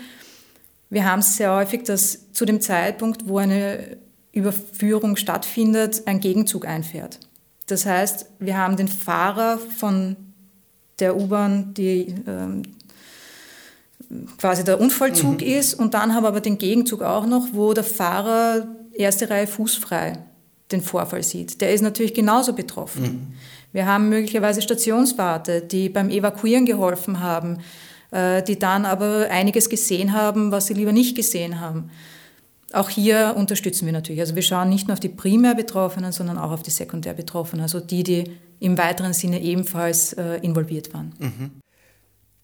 wir 0.92 1.10
haben 1.10 1.20
es 1.20 1.38
sehr 1.38 1.54
häufig, 1.54 1.84
dass 1.84 2.32
zu 2.32 2.44
dem 2.44 2.60
Zeitpunkt, 2.60 3.26
wo 3.26 3.38
eine 3.38 3.96
Überführung 4.30 5.16
stattfindet, 5.16 6.02
ein 6.04 6.20
Gegenzug 6.20 6.66
einfährt. 6.66 7.18
Das 7.66 7.86
heißt, 7.86 8.26
wir 8.38 8.58
haben 8.58 8.76
den 8.76 8.88
Fahrer 8.88 9.58
von 9.58 10.16
der 10.98 11.16
U-Bahn, 11.16 11.72
die 11.72 12.14
ähm, 12.26 12.62
quasi 14.36 14.64
der 14.64 14.82
Unfallzug 14.82 15.40
mhm. 15.40 15.46
ist, 15.46 15.72
und 15.72 15.94
dann 15.94 16.14
haben 16.14 16.24
wir 16.24 16.28
aber 16.28 16.42
den 16.42 16.58
Gegenzug 16.58 17.00
auch 17.00 17.24
noch, 17.24 17.48
wo 17.52 17.72
der 17.72 17.84
Fahrer 17.84 18.66
erste 18.92 19.30
Reihe 19.30 19.46
fußfrei 19.46 20.18
den 20.72 20.82
Vorfall 20.82 21.22
sieht. 21.22 21.62
Der 21.62 21.72
ist 21.72 21.80
natürlich 21.80 22.12
genauso 22.12 22.52
betroffen. 22.52 23.02
Mhm. 23.02 23.34
Wir 23.72 23.86
haben 23.86 24.10
möglicherweise 24.10 24.60
Stationswarte, 24.60 25.62
die 25.62 25.88
beim 25.88 26.10
Evakuieren 26.10 26.66
geholfen 26.66 27.20
haben, 27.20 27.60
die 28.12 28.58
dann 28.58 28.84
aber 28.84 29.28
einiges 29.30 29.70
gesehen 29.70 30.12
haben, 30.12 30.52
was 30.52 30.66
sie 30.66 30.74
lieber 30.74 30.92
nicht 30.92 31.16
gesehen 31.16 31.60
haben. 31.60 31.90
Auch 32.72 32.88
hier 32.88 33.34
unterstützen 33.36 33.86
wir 33.86 33.92
natürlich. 33.92 34.20
Also 34.20 34.34
wir 34.34 34.42
schauen 34.42 34.68
nicht 34.68 34.88
nur 34.88 34.94
auf 34.94 35.00
die 35.00 35.08
primär 35.08 35.54
Betroffenen, 35.54 36.12
sondern 36.12 36.38
auch 36.38 36.50
auf 36.50 36.62
die 36.62 36.70
sekundär 36.70 37.14
Betroffenen, 37.14 37.62
also 37.62 37.80
die, 37.80 38.02
die 38.02 38.24
im 38.60 38.78
weiteren 38.78 39.12
Sinne 39.12 39.42
ebenfalls 39.42 40.14
äh, 40.14 40.38
involviert 40.42 40.94
waren. 40.94 41.12
Mhm. 41.18 41.50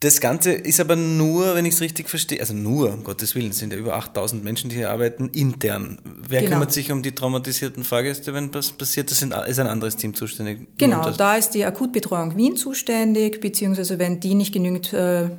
Das 0.01 0.21
Ganze 0.21 0.53
ist 0.53 0.79
aber 0.79 0.95
nur, 0.95 1.57
wenn 1.57 1.65
ich 1.65 1.75
es 1.75 1.81
richtig 1.81 2.09
verstehe, 2.09 2.39
also 2.39 2.55
nur, 2.55 2.93
um 2.93 3.03
Gottes 3.03 3.35
Willen, 3.35 3.51
es 3.51 3.59
sind 3.59 3.73
ja 3.73 3.79
über 3.79 3.97
8000 3.97 4.45
Menschen, 4.45 4.71
die 4.71 4.77
hier 4.77 4.91
arbeiten, 4.91 5.29
intern. 5.31 5.99
Wer 6.29 6.43
genau. 6.43 6.53
kümmert 6.53 6.73
sich 6.73 6.93
um 6.93 7.03
die 7.03 7.13
traumatisierten 7.13 7.83
Fahrgäste, 7.83 8.33
wenn 8.33 8.55
was 8.55 8.71
passiert? 8.71 9.11
Das 9.11 9.23
ist 9.23 9.59
ein 9.59 9.67
anderes 9.67 9.97
Team 9.97 10.15
zuständig. 10.15 10.69
Genau, 10.79 11.11
da 11.11 11.35
ist 11.35 11.51
die 11.51 11.65
Akutbetreuung 11.65 12.37
Wien 12.37 12.57
zuständig, 12.57 13.41
beziehungsweise 13.41 13.99
wenn 13.99 14.21
die 14.21 14.37
nicht 14.37 14.53
genügend 14.53 14.93
äh, 14.93 15.31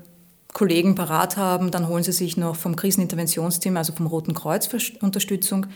Kollegen 0.53 0.95
parat 0.95 1.37
haben, 1.37 1.71
dann 1.71 1.87
holen 1.87 2.03
sie 2.03 2.11
sich 2.11 2.37
noch 2.37 2.55
vom 2.55 2.75
Kriseninterventionsteam, 2.75 3.77
also 3.77 3.93
vom 3.93 4.07
Roten 4.07 4.33
Kreuz 4.33 4.69
Unterstützung. 5.01 5.67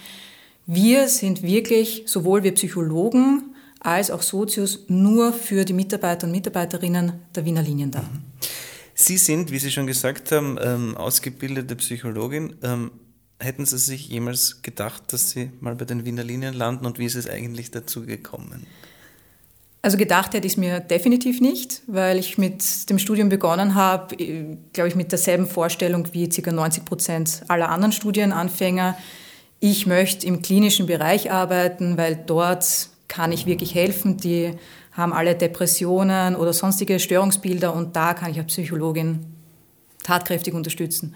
Wir 0.66 1.08
sind 1.10 1.44
wirklich, 1.44 2.04
sowohl 2.08 2.44
wir 2.44 2.54
Psychologen 2.54 3.54
als 3.80 4.10
auch 4.10 4.22
Sozius 4.22 4.86
nur 4.88 5.34
für 5.34 5.66
die 5.66 5.74
Mitarbeiter 5.74 6.26
und 6.26 6.32
Mitarbeiterinnen 6.32 7.14
der 7.36 7.46
Wiener 7.46 7.62
Linien 7.62 7.92
da. 7.92 8.02
Mhm. 8.02 8.24
Sie 8.96 9.18
sind, 9.18 9.52
wie 9.52 9.60
Sie 9.60 9.72
schon 9.72 9.88
gesagt 9.88 10.32
haben, 10.32 10.58
ähm, 10.62 10.96
ausgebildete 10.96 11.76
Psychologin. 11.76 12.56
Ähm, 12.62 12.92
hätten 13.40 13.66
Sie 13.66 13.78
sich 13.78 14.08
jemals 14.08 14.62
gedacht, 14.62 15.12
dass 15.12 15.32
Sie 15.32 15.52
mal 15.60 15.76
bei 15.76 15.86
den 15.86 16.06
Wiener 16.06 16.24
Linien 16.24 16.54
landen 16.54 16.86
und 16.86 17.00
wie 17.00 17.06
ist 17.06 17.16
es 17.16 17.28
eigentlich 17.28 17.72
dazu 17.72 18.06
gekommen? 18.06 18.66
Also 19.86 19.98
gedacht 19.98 20.34
hätte 20.34 20.48
ich 20.48 20.54
es 20.54 20.58
mir 20.58 20.80
definitiv 20.80 21.42
nicht, 21.42 21.82
weil 21.88 22.18
ich 22.18 22.38
mit 22.38 22.90
dem 22.90 22.98
Studium 22.98 23.28
begonnen 23.28 23.76
habe, 23.76 24.16
äh, 24.16 24.56
glaube 24.72 24.88
ich, 24.88 24.96
mit 24.96 25.12
derselben 25.12 25.46
Vorstellung 25.46 26.08
wie 26.14 26.30
ca. 26.30 26.52
90 26.52 26.86
Prozent 26.86 27.42
aller 27.50 27.68
anderen 27.68 27.92
Studienanfänger. 27.92 28.98
Ich 29.60 29.86
möchte 29.86 30.26
im 30.26 30.42
klinischen 30.42 30.86
Bereich 30.86 31.34
arbeiten, 31.34 31.98
weil 31.98 32.16
dort 32.16 32.88
kann 33.10 33.34
ich 33.34 33.46
wirklich 33.46 33.76
helfen. 33.76 34.16
Die 34.16 34.54
haben 34.94 35.12
alle 35.12 35.36
Depressionen 35.36 36.38
oder 36.38 36.54
sonstige 36.54 36.98
Störungsbilder 36.98 37.76
und 37.76 37.94
da 37.98 38.14
kann 38.14 38.32
ich 38.32 38.38
als 38.38 38.48
Psychologin 38.48 39.26
tatkräftig 40.02 40.54
unterstützen. 40.54 41.14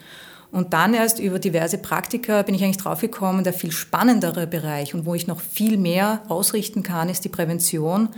Und 0.51 0.73
dann 0.73 0.93
erst 0.93 1.19
über 1.19 1.39
diverse 1.39 1.77
Praktika 1.77 2.41
bin 2.41 2.53
ich 2.53 2.63
eigentlich 2.63 2.77
draufgekommen, 2.77 3.45
der 3.45 3.53
viel 3.53 3.71
spannendere 3.71 4.45
Bereich 4.45 4.93
und 4.93 5.05
wo 5.05 5.15
ich 5.15 5.25
noch 5.25 5.39
viel 5.39 5.77
mehr 5.77 6.21
ausrichten 6.27 6.83
kann, 6.83 7.07
ist 7.07 7.23
die 7.23 7.29
Prävention. 7.29 8.09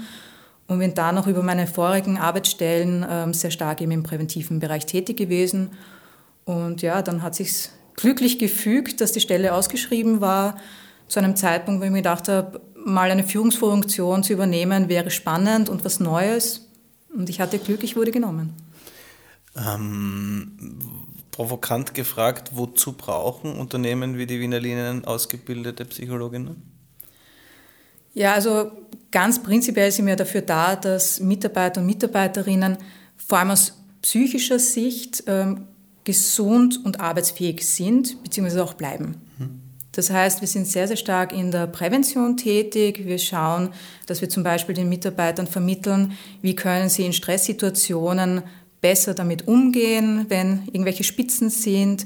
Und 0.70 0.80
bin 0.80 0.94
da 0.94 1.12
noch 1.12 1.26
über 1.26 1.42
meine 1.42 1.66
vorigen 1.66 2.20
Arbeitsstellen 2.20 3.06
ähm, 3.10 3.34
sehr 3.34 3.50
stark 3.50 3.82
eben 3.82 3.92
im 3.92 4.04
präventiven 4.04 4.60
Bereich 4.60 4.86
tätig 4.86 5.18
gewesen. 5.18 5.72
Und 6.46 6.84
ja, 6.84 7.02
dann 7.02 7.24
hat 7.24 7.34
sich 7.34 7.70
glücklich 7.96 8.38
gefügt, 8.38 9.02
dass 9.02 9.12
die 9.12 9.20
Stelle 9.20 9.54
ausgeschrieben 9.54 10.22
war, 10.22 10.58
zu 11.08 11.20
einem 11.20 11.36
Zeitpunkt, 11.36 11.82
wo 11.82 11.86
ich 11.86 11.92
mir 11.92 11.98
gedacht 11.98 12.28
habe, 12.28 12.62
mal 12.76 13.10
eine 13.10 13.24
Führungsfunktion 13.24 14.24
zu 14.24 14.32
übernehmen, 14.32 14.90
wäre 14.90 15.10
spannend 15.10 15.70
und 15.70 15.84
was 15.84 16.00
Neues. 16.00 16.70
Und 17.16 17.30
ich 17.30 17.42
hatte 17.42 17.58
Glück, 17.58 17.84
ich 17.84 17.96
wurde 17.96 18.12
genommen. 18.12 18.54
Ähm, 19.56 20.78
provokant 21.32 21.96
gefragt, 21.96 22.52
wozu 22.54 22.94
brauchen 22.94 23.56
Unternehmen 23.56 24.20
wie 24.20 24.28
die 24.28 24.40
Wiener 24.40 24.60
Linien 24.60 25.04
ausgebildete 25.04 25.84
Psychologinnen? 25.86 26.79
Ja, 28.14 28.34
also 28.34 28.72
ganz 29.12 29.42
prinzipiell 29.42 29.92
sind 29.92 30.08
wir 30.08 30.16
dafür 30.16 30.42
da, 30.42 30.76
dass 30.76 31.20
Mitarbeiter 31.20 31.82
und 31.82 31.88
Mitarbeiterinnen 31.88 32.78
vor 33.16 33.40
allem 33.40 33.52
aus 33.52 33.74
psychischer 34.02 34.60
Sicht 34.60 35.24
ähm, 35.28 35.66
gesund 36.04 36.84
und 36.84 37.00
arbeitsfähig 37.00 37.68
sind, 37.68 38.22
beziehungsweise 38.24 38.64
auch 38.64 38.74
bleiben. 38.74 39.22
Mhm. 39.38 39.62
Das 39.92 40.10
heißt, 40.12 40.42
wir 40.42 40.48
sind 40.48 40.68
sehr, 40.68 40.88
sehr 40.88 40.98
stark 40.98 41.34
in 41.34 41.52
der 41.52 41.68
Prävention 41.68 42.38
tätig. 42.38 43.06
Wir 43.06 43.18
schauen, 43.18 43.70
dass 44.06 44.22
wir 44.22 44.30
zum 44.30 44.44
Beispiel 44.44 44.76
den 44.76 44.88
Mitarbeitern 44.88 45.48
vermitteln, 45.48 46.14
wie 46.42 46.56
können 46.56 46.90
sie 46.90 47.06
in 47.06 47.14
Stresssituationen 47.14 48.44
besser 48.82 49.14
damit 49.14 49.48
umgehen, 49.48 50.26
wenn 50.30 50.64
irgendwelche 50.68 51.04
Spitzen 51.04 51.50
sind. 51.50 52.06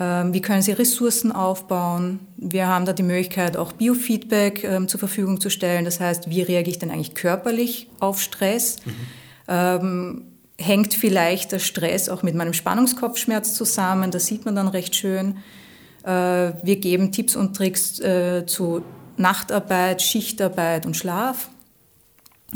Ähm, 0.00 0.32
wie 0.32 0.40
können 0.40 0.62
sie 0.62 0.72
Ressourcen 0.72 1.32
aufbauen? 1.32 2.20
Wir 2.36 2.66
haben 2.66 2.86
da 2.86 2.92
die 2.92 3.02
Möglichkeit, 3.02 3.56
auch 3.56 3.72
Biofeedback 3.72 4.64
ähm, 4.64 4.88
zur 4.88 4.98
Verfügung 4.98 5.40
zu 5.40 5.50
stellen. 5.50 5.84
Das 5.84 6.00
heißt, 6.00 6.30
wie 6.30 6.42
reagiere 6.42 6.70
ich 6.70 6.78
denn 6.78 6.90
eigentlich 6.90 7.14
körperlich 7.14 7.88
auf 8.00 8.20
Stress? 8.20 8.78
Mhm. 8.84 8.92
Ähm, 9.48 10.22
hängt 10.58 10.94
vielleicht 10.94 11.52
der 11.52 11.58
Stress 11.58 12.08
auch 12.08 12.22
mit 12.22 12.34
meinem 12.34 12.54
Spannungskopfschmerz 12.54 13.54
zusammen? 13.54 14.10
Das 14.10 14.26
sieht 14.26 14.44
man 14.44 14.56
dann 14.56 14.68
recht 14.68 14.96
schön. 14.96 15.38
Äh, 16.04 16.08
wir 16.08 16.76
geben 16.76 17.12
Tipps 17.12 17.36
und 17.36 17.54
Tricks 17.54 18.00
äh, 18.00 18.46
zu 18.46 18.82
Nachtarbeit, 19.18 20.00
Schichtarbeit 20.00 20.86
und 20.86 20.96
Schlaf. 20.96 21.50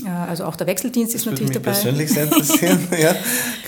Äh, 0.05 0.09
also 0.09 0.47
auch 0.47 0.57
der 0.57 0.67
Wechseldienst 0.67 1.15
das 1.15 1.21
ist 1.21 1.27
natürlich 1.27 1.51
mich 1.51 1.59
dabei. 1.59 1.73
persönlich 1.73 2.11
sehr 2.11 2.25
interessieren. 2.25 2.89
ja. 2.99 3.15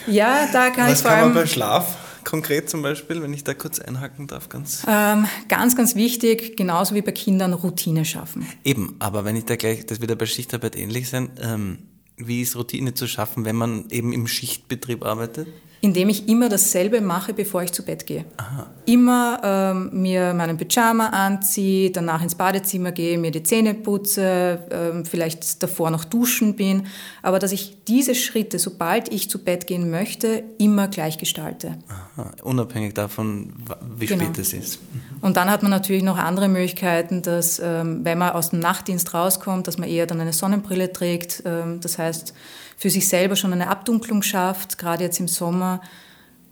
ja, 0.07 0.49
da 0.53 0.71
kann 0.71 0.91
Was 0.91 1.01
ich 1.01 1.03
vor 1.03 1.11
allem. 1.11 1.21
Kann 1.21 1.35
man 1.35 1.43
bei 1.43 1.47
Schlaf 1.47 1.97
konkret 2.29 2.69
zum 2.69 2.83
Beispiel, 2.83 3.23
wenn 3.23 3.33
ich 3.33 3.43
da 3.43 3.55
kurz 3.55 3.79
einhaken 3.79 4.27
darf, 4.27 4.51
ganz? 4.51 4.85
Ähm, 4.87 5.27
ganz, 5.49 5.75
ganz 5.75 5.95
wichtig, 5.95 6.59
genauso 6.59 6.95
wie 6.95 7.01
bei 7.01 7.13
Kindern, 7.13 7.55
Routine 7.55 8.05
schaffen. 8.05 8.47
Eben, 8.65 8.97
aber 8.99 9.25
wenn 9.25 9.35
ich 9.35 9.47
da 9.47 9.57
gleich, 9.57 9.87
das 9.87 10.01
wird 10.01 10.11
ja 10.11 10.15
bei 10.15 10.27
Schichtarbeit 10.27 10.77
ähnlich 10.77 11.09
sein, 11.09 11.31
ähm, 11.41 11.79
wie 12.19 12.43
ist 12.43 12.55
Routine 12.55 12.93
zu 12.93 13.07
schaffen, 13.07 13.47
wenn 13.47 13.57
man 13.57 13.89
eben 13.91 14.13
im 14.13 14.27
Schichtbetrieb 14.27 15.07
arbeitet? 15.07 15.49
Indem 15.81 16.09
ich 16.09 16.29
immer 16.29 16.49
dasselbe 16.49 17.01
mache, 17.01 17.33
bevor 17.33 17.63
ich 17.63 17.73
zu 17.73 17.85
Bett 17.85 18.07
gehe. 18.07 18.25
Aha. 18.37 18.67
Immer 18.85 19.41
ähm, 19.45 19.91
mir 19.93 20.35
meinen 20.35 20.57
Pyjama 20.57 21.07
anziehe, 21.09 21.91
danach 21.91 22.23
ins 22.23 22.35
Badezimmer 22.35 22.91
gehe, 22.91 23.17
mir 23.19 23.31
die 23.31 23.43
Zähne 23.43 23.75
putze, 23.75 24.61
ähm, 24.71 25.05
vielleicht 25.05 25.63
davor 25.63 25.91
noch 25.91 26.05
duschen 26.05 26.57
bin. 26.57 26.87
Aber 27.23 27.39
dass 27.39 27.53
ich 27.53 27.85
diese 27.87 28.15
Schritte, 28.15 28.59
sobald 28.59 29.13
ich 29.13 29.31
zu 29.31 29.39
Bett 29.45 29.67
gehen 29.67 29.91
möchte, 29.91 30.43
immer 30.59 30.89
gleich 30.89 31.19
gestalte. 31.19 31.79
Aha. 31.89 32.33
Unabhängig 32.43 32.95
davon, 32.95 33.53
wie 33.97 34.07
genau. 34.07 34.25
spät 34.25 34.39
es 34.39 34.53
ist. 34.53 34.81
Und 35.21 35.37
dann 35.37 35.51
hat 35.51 35.63
man 35.63 35.71
natürlich 35.71 36.03
noch 36.03 36.19
andere 36.19 36.49
Möglichkeiten, 36.49 37.23
dass 37.23 37.61
ähm, 37.63 38.01
wenn 38.05 38.19
man 38.19 38.31
aus 38.31 38.51
dem 38.51 38.59
Nachtdienst 38.59 39.15
rauskommt, 39.15 39.67
dass 39.67 39.79
man 39.79 39.89
eher 39.89 40.07
dann 40.07 40.21
eine 40.21 40.33
Sonnenbrille 40.33 40.93
trägt. 40.93 41.43
Ähm, 41.45 41.81
das 41.81 41.99
heißt, 41.99 42.35
für 42.79 42.91
sich 42.91 43.09
selber 43.09 43.35
schon 43.35 43.53
eine 43.53 43.69
Abdunklung 43.69 44.23
schafft, 44.23 44.79
gerade 44.79 45.03
jetzt 45.03 45.19
im 45.19 45.27
Sommer, 45.27 45.68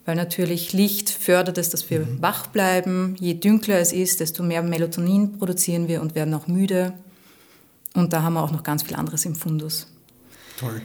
weil 0.05 0.17
natürlich 0.17 0.73
Licht 0.73 1.11
fördert 1.11 1.59
es, 1.59 1.71
dass 1.71 1.91
wir 1.91 2.01
mhm. 2.01 2.23
wach 2.23 2.47
bleiben. 2.47 3.17
Je 3.19 3.35
dünkler 3.35 3.81
es 3.81 3.93
ist, 3.93 4.21
desto 4.21 4.43
mehr 4.43 4.63
Melatonin 4.63 5.39
produzieren 5.39 5.89
wir 5.89 6.01
und 6.01 6.15
werden 6.15 6.33
auch 6.35 6.47
müde. 6.47 6.93
Und 7.95 8.13
da 8.13 8.23
haben 8.23 8.35
wir 8.35 8.43
auch 8.43 8.53
noch 8.53 8.63
ganz 8.63 8.85
viel 8.85 8.95
anderes 8.95 9.25
im 9.25 9.35
Fundus. 9.35 9.89
Toll. 10.59 10.81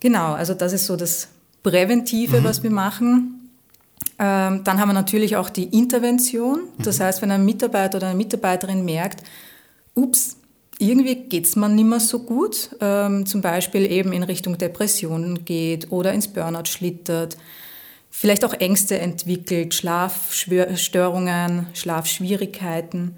Genau, 0.00 0.34
also 0.34 0.52
das 0.52 0.72
ist 0.72 0.86
so 0.86 0.96
das 0.96 1.28
Präventive, 1.62 2.40
mhm. 2.40 2.44
was 2.44 2.62
wir 2.62 2.70
machen. 2.70 3.50
Ähm, 4.18 4.62
dann 4.64 4.78
haben 4.78 4.88
wir 4.88 4.94
natürlich 4.94 5.36
auch 5.36 5.50
die 5.50 5.64
Intervention. 5.64 6.60
Das 6.78 6.98
mhm. 6.98 7.04
heißt, 7.04 7.22
wenn 7.22 7.30
ein 7.30 7.44
Mitarbeiter 7.44 7.98
oder 7.98 8.08
eine 8.08 8.16
Mitarbeiterin 8.16 8.84
merkt, 8.84 9.22
ups, 9.94 10.36
irgendwie 10.78 11.14
geht 11.14 11.46
es 11.46 11.56
man 11.56 11.74
nicht 11.74 11.86
mehr 11.86 12.00
so 12.00 12.20
gut, 12.20 12.70
ähm, 12.80 13.24
zum 13.24 13.40
Beispiel 13.40 13.90
eben 13.90 14.12
in 14.12 14.22
Richtung 14.22 14.58
Depressionen 14.58 15.44
geht 15.44 15.90
oder 15.90 16.12
ins 16.12 16.28
Burnout 16.28 16.66
schlittert, 16.66 17.38
vielleicht 18.18 18.46
auch 18.46 18.54
Ängste 18.54 18.98
entwickelt, 18.98 19.74
Schlafstörungen, 19.74 21.66
Schlafschwierigkeiten. 21.74 23.14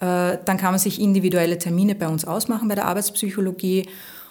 Äh, 0.00 0.38
dann 0.44 0.56
kann 0.56 0.72
man 0.72 0.80
sich 0.80 1.00
individuelle 1.00 1.56
Termine 1.56 1.94
bei 1.94 2.08
uns 2.08 2.24
ausmachen 2.24 2.66
bei 2.66 2.74
der 2.74 2.86
Arbeitspsychologie 2.86 3.88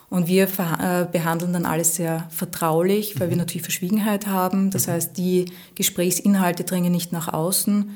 und 0.10 0.28
wir 0.28 0.44
äh, 0.44 1.06
behandeln 1.10 1.54
dann 1.54 1.66
alles 1.66 1.96
sehr 1.96 2.28
vertraulich, 2.32 3.18
weil 3.18 3.28
mhm. 3.28 3.32
wir 3.32 3.38
natürlich 3.38 3.62
Verschwiegenheit 3.62 4.28
haben. 4.28 4.72
Das 4.72 4.88
mhm. 4.88 4.92
heißt, 4.92 5.18
die 5.18 5.46
Gesprächsinhalte 5.76 6.66
dringen 6.66 6.92
nicht 6.92 7.14
nach 7.14 7.32
außen, 7.32 7.90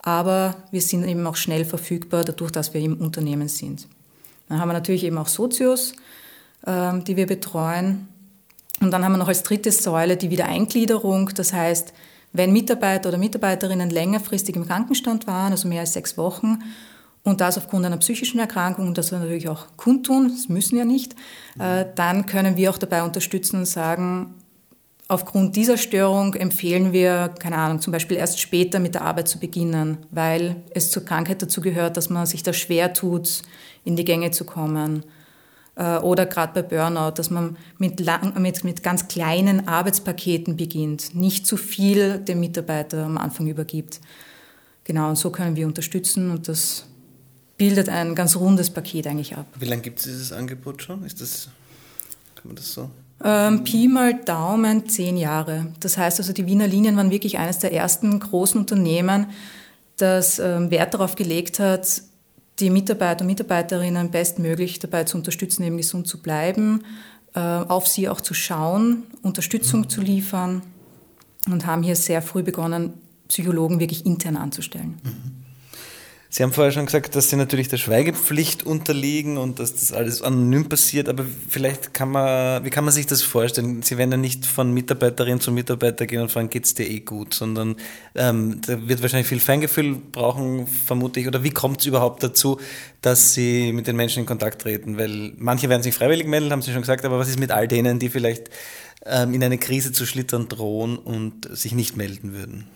aber 0.00 0.56
wir 0.70 0.82
sind 0.82 1.08
eben 1.08 1.26
auch 1.26 1.36
schnell 1.36 1.64
verfügbar, 1.64 2.24
dadurch, 2.24 2.50
dass 2.50 2.74
wir 2.74 2.82
im 2.82 2.98
Unternehmen 2.98 3.48
sind. 3.48 3.88
Dann 4.50 4.60
haben 4.60 4.68
wir 4.68 4.74
natürlich 4.74 5.04
eben 5.04 5.16
auch 5.16 5.28
Sozios, 5.28 5.94
ähm, 6.66 7.04
die 7.04 7.16
wir 7.16 7.26
betreuen. 7.26 8.09
Und 8.80 8.90
dann 8.90 9.04
haben 9.04 9.12
wir 9.12 9.18
noch 9.18 9.28
als 9.28 9.42
dritte 9.42 9.70
Säule 9.70 10.16
die 10.16 10.30
Wiedereingliederung. 10.30 11.30
Das 11.34 11.52
heißt, 11.52 11.92
wenn 12.32 12.52
Mitarbeiter 12.52 13.08
oder 13.10 13.18
Mitarbeiterinnen 13.18 13.90
längerfristig 13.90 14.56
im 14.56 14.66
Krankenstand 14.66 15.26
waren, 15.26 15.52
also 15.52 15.68
mehr 15.68 15.80
als 15.80 15.92
sechs 15.92 16.16
Wochen, 16.16 16.60
und 17.22 17.42
das 17.42 17.58
aufgrund 17.58 17.84
einer 17.84 17.98
psychischen 17.98 18.40
Erkrankung, 18.40 18.88
und 18.88 18.96
das 18.96 19.10
wir 19.10 19.18
natürlich 19.18 19.48
auch 19.48 19.66
kundtun, 19.76 20.28
das 20.28 20.48
müssen 20.48 20.78
ja 20.78 20.86
nicht, 20.86 21.14
äh, 21.58 21.84
dann 21.94 22.24
können 22.24 22.56
wir 22.56 22.70
auch 22.70 22.78
dabei 22.78 23.02
unterstützen 23.02 23.56
und 23.56 23.66
sagen, 23.66 24.34
aufgrund 25.06 25.56
dieser 25.56 25.76
Störung 25.76 26.34
empfehlen 26.34 26.92
wir, 26.92 27.34
keine 27.38 27.56
Ahnung, 27.56 27.80
zum 27.80 27.92
Beispiel 27.92 28.16
erst 28.16 28.40
später 28.40 28.78
mit 28.78 28.94
der 28.94 29.02
Arbeit 29.02 29.28
zu 29.28 29.38
beginnen, 29.38 29.98
weil 30.10 30.56
es 30.70 30.90
zur 30.90 31.04
Krankheit 31.04 31.42
dazu 31.42 31.60
gehört, 31.60 31.96
dass 31.96 32.08
man 32.08 32.24
sich 32.26 32.42
da 32.42 32.52
schwer 32.52 32.94
tut, 32.94 33.42
in 33.84 33.96
die 33.96 34.04
Gänge 34.04 34.30
zu 34.30 34.44
kommen. 34.44 35.04
Äh, 35.76 35.98
oder 35.98 36.26
gerade 36.26 36.62
bei 36.62 36.68
Burnout, 36.68 37.12
dass 37.16 37.30
man 37.30 37.56
mit, 37.78 38.00
lang, 38.00 38.40
mit, 38.40 38.64
mit 38.64 38.82
ganz 38.82 39.08
kleinen 39.08 39.68
Arbeitspaketen 39.68 40.56
beginnt, 40.56 41.14
nicht 41.14 41.46
zu 41.46 41.56
viel 41.56 42.18
dem 42.18 42.40
Mitarbeiter 42.40 43.04
am 43.04 43.18
Anfang 43.18 43.46
übergibt. 43.46 44.00
Genau, 44.84 45.08
und 45.08 45.16
so 45.16 45.30
können 45.30 45.56
wir 45.56 45.66
unterstützen 45.66 46.30
und 46.30 46.48
das 46.48 46.86
bildet 47.56 47.88
ein 47.88 48.14
ganz 48.14 48.36
rundes 48.36 48.70
Paket 48.70 49.06
eigentlich 49.06 49.36
ab. 49.36 49.46
Wie 49.58 49.66
lange 49.66 49.82
gibt 49.82 49.98
es 49.98 50.04
dieses 50.04 50.32
Angebot 50.32 50.82
schon? 50.82 51.04
Ist 51.04 51.20
das, 51.20 51.48
kann 52.34 52.46
man 52.46 52.56
das 52.56 52.72
so? 52.72 52.90
Ähm, 53.22 53.64
Pi 53.64 53.86
mal 53.86 54.14
Daumen 54.14 54.88
zehn 54.88 55.18
Jahre. 55.18 55.66
Das 55.80 55.98
heißt 55.98 56.18
also, 56.20 56.32
die 56.32 56.46
Wiener 56.46 56.66
Linien 56.66 56.96
waren 56.96 57.10
wirklich 57.10 57.38
eines 57.38 57.58
der 57.58 57.72
ersten 57.72 58.18
großen 58.18 58.58
Unternehmen, 58.58 59.26
das 59.98 60.38
ähm, 60.38 60.70
Wert 60.70 60.94
darauf 60.94 61.16
gelegt 61.16 61.58
hat, 61.58 62.02
die 62.60 62.70
Mitarbeiter 62.70 63.22
und 63.22 63.28
Mitarbeiterinnen 63.28 64.10
bestmöglich 64.10 64.78
dabei 64.78 65.04
zu 65.04 65.16
unterstützen, 65.16 65.62
eben 65.64 65.76
gesund 65.76 66.06
zu 66.06 66.20
bleiben, 66.20 66.84
äh, 67.34 67.40
auf 67.40 67.86
sie 67.86 68.08
auch 68.08 68.20
zu 68.20 68.34
schauen, 68.34 69.04
Unterstützung 69.22 69.80
mhm. 69.80 69.88
zu 69.88 70.00
liefern 70.00 70.62
und 71.46 71.66
haben 71.66 71.82
hier 71.82 71.96
sehr 71.96 72.22
früh 72.22 72.42
begonnen, 72.42 72.94
Psychologen 73.28 73.80
wirklich 73.80 74.06
intern 74.06 74.36
anzustellen. 74.36 75.00
Mhm. 75.02 75.39
Sie 76.32 76.44
haben 76.44 76.52
vorher 76.52 76.70
schon 76.70 76.86
gesagt, 76.86 77.16
dass 77.16 77.28
Sie 77.28 77.34
natürlich 77.34 77.66
der 77.66 77.76
Schweigepflicht 77.76 78.64
unterliegen 78.64 79.36
und 79.36 79.58
dass 79.58 79.74
das 79.74 79.92
alles 79.92 80.22
anonym 80.22 80.68
passiert, 80.68 81.08
aber 81.08 81.24
vielleicht 81.48 81.92
kann 81.92 82.12
man, 82.12 82.64
wie 82.64 82.70
kann 82.70 82.84
man 82.84 82.94
sich 82.94 83.06
das 83.06 83.20
vorstellen? 83.20 83.82
Sie 83.82 83.98
werden 83.98 84.12
ja 84.12 84.16
nicht 84.16 84.46
von 84.46 84.72
Mitarbeiterin 84.72 85.40
zu 85.40 85.50
Mitarbeiter 85.50 86.06
gehen 86.06 86.22
und 86.22 86.30
fragen, 86.30 86.48
geht's 86.48 86.74
dir 86.74 86.88
eh 86.88 87.00
gut, 87.00 87.34
sondern 87.34 87.74
ähm, 88.14 88.60
da 88.64 88.86
wird 88.86 89.02
wahrscheinlich 89.02 89.26
viel 89.26 89.40
Feingefühl 89.40 89.96
brauchen, 90.12 90.68
vermute 90.68 91.18
ich, 91.18 91.26
oder 91.26 91.42
wie 91.42 91.50
kommt 91.50 91.80
es 91.80 91.86
überhaupt 91.86 92.22
dazu, 92.22 92.60
dass 93.02 93.34
Sie 93.34 93.72
mit 93.72 93.88
den 93.88 93.96
Menschen 93.96 94.20
in 94.20 94.26
Kontakt 94.26 94.62
treten? 94.62 94.98
Weil 94.98 95.32
manche 95.36 95.68
werden 95.68 95.82
sich 95.82 95.96
freiwillig 95.96 96.28
melden, 96.28 96.52
haben 96.52 96.62
Sie 96.62 96.70
schon 96.70 96.82
gesagt, 96.82 97.04
aber 97.04 97.18
was 97.18 97.28
ist 97.28 97.40
mit 97.40 97.50
all 97.50 97.66
denen, 97.66 97.98
die 97.98 98.08
vielleicht 98.08 98.50
ähm, 99.04 99.34
in 99.34 99.42
eine 99.42 99.58
Krise 99.58 99.90
zu 99.90 100.06
schlittern 100.06 100.46
drohen 100.46 100.96
und 100.96 101.48
sich 101.50 101.74
nicht 101.74 101.96
melden 101.96 102.34
würden? 102.34 102.68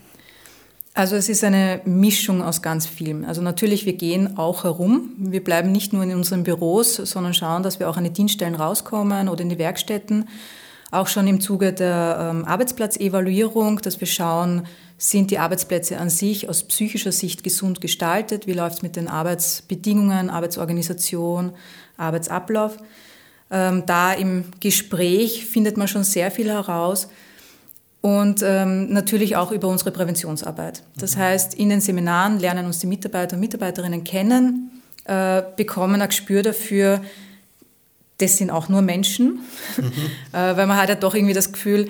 Also 0.96 1.16
es 1.16 1.28
ist 1.28 1.42
eine 1.42 1.80
Mischung 1.84 2.40
aus 2.40 2.62
ganz 2.62 2.86
vielem. 2.86 3.24
Also 3.24 3.42
natürlich, 3.42 3.84
wir 3.84 3.94
gehen 3.94 4.38
auch 4.38 4.62
herum. 4.62 5.10
Wir 5.18 5.42
bleiben 5.42 5.72
nicht 5.72 5.92
nur 5.92 6.04
in 6.04 6.14
unseren 6.14 6.44
Büros, 6.44 6.94
sondern 6.94 7.34
schauen, 7.34 7.64
dass 7.64 7.80
wir 7.80 7.90
auch 7.90 7.96
an 7.96 8.04
die 8.04 8.12
Dienststellen 8.12 8.54
rauskommen 8.54 9.28
oder 9.28 9.42
in 9.42 9.48
die 9.48 9.58
Werkstätten. 9.58 10.28
Auch 10.92 11.08
schon 11.08 11.26
im 11.26 11.40
Zuge 11.40 11.72
der 11.72 12.30
ähm, 12.30 12.44
Arbeitsplatzevaluierung, 12.44 13.80
dass 13.80 13.98
wir 13.98 14.06
schauen, 14.06 14.68
sind 14.96 15.32
die 15.32 15.40
Arbeitsplätze 15.40 15.98
an 15.98 16.10
sich 16.10 16.48
aus 16.48 16.62
psychischer 16.62 17.10
Sicht 17.10 17.42
gesund 17.42 17.80
gestaltet? 17.80 18.46
Wie 18.46 18.52
läuft 18.52 18.76
es 18.76 18.82
mit 18.82 18.94
den 18.94 19.08
Arbeitsbedingungen, 19.08 20.30
Arbeitsorganisation, 20.30 21.54
Arbeitsablauf? 21.96 22.76
Ähm, 23.50 23.82
da 23.86 24.12
im 24.12 24.44
Gespräch 24.60 25.44
findet 25.44 25.76
man 25.76 25.88
schon 25.88 26.04
sehr 26.04 26.30
viel 26.30 26.48
heraus 26.48 27.08
und 28.04 28.42
ähm, 28.42 28.92
natürlich 28.92 29.34
auch 29.36 29.50
über 29.50 29.66
unsere 29.68 29.90
Präventionsarbeit. 29.90 30.82
Das 30.98 31.16
mhm. 31.16 31.20
heißt, 31.20 31.54
in 31.54 31.70
den 31.70 31.80
Seminaren 31.80 32.38
lernen 32.38 32.66
uns 32.66 32.78
die 32.78 32.86
Mitarbeiter 32.86 33.36
und 33.36 33.40
Mitarbeiterinnen 33.40 34.04
kennen, 34.04 34.82
äh, 35.06 35.40
bekommen 35.56 36.02
ein 36.02 36.08
Gespür 36.08 36.42
dafür, 36.42 37.00
das 38.18 38.36
sind 38.36 38.50
auch 38.50 38.68
nur 38.68 38.82
Menschen, 38.82 39.40
mhm. 39.78 39.84
äh, 40.32 40.54
weil 40.54 40.66
man 40.66 40.76
hat 40.76 40.90
ja 40.90 40.96
doch 40.96 41.14
irgendwie 41.14 41.32
das 41.32 41.50
Gefühl, 41.50 41.88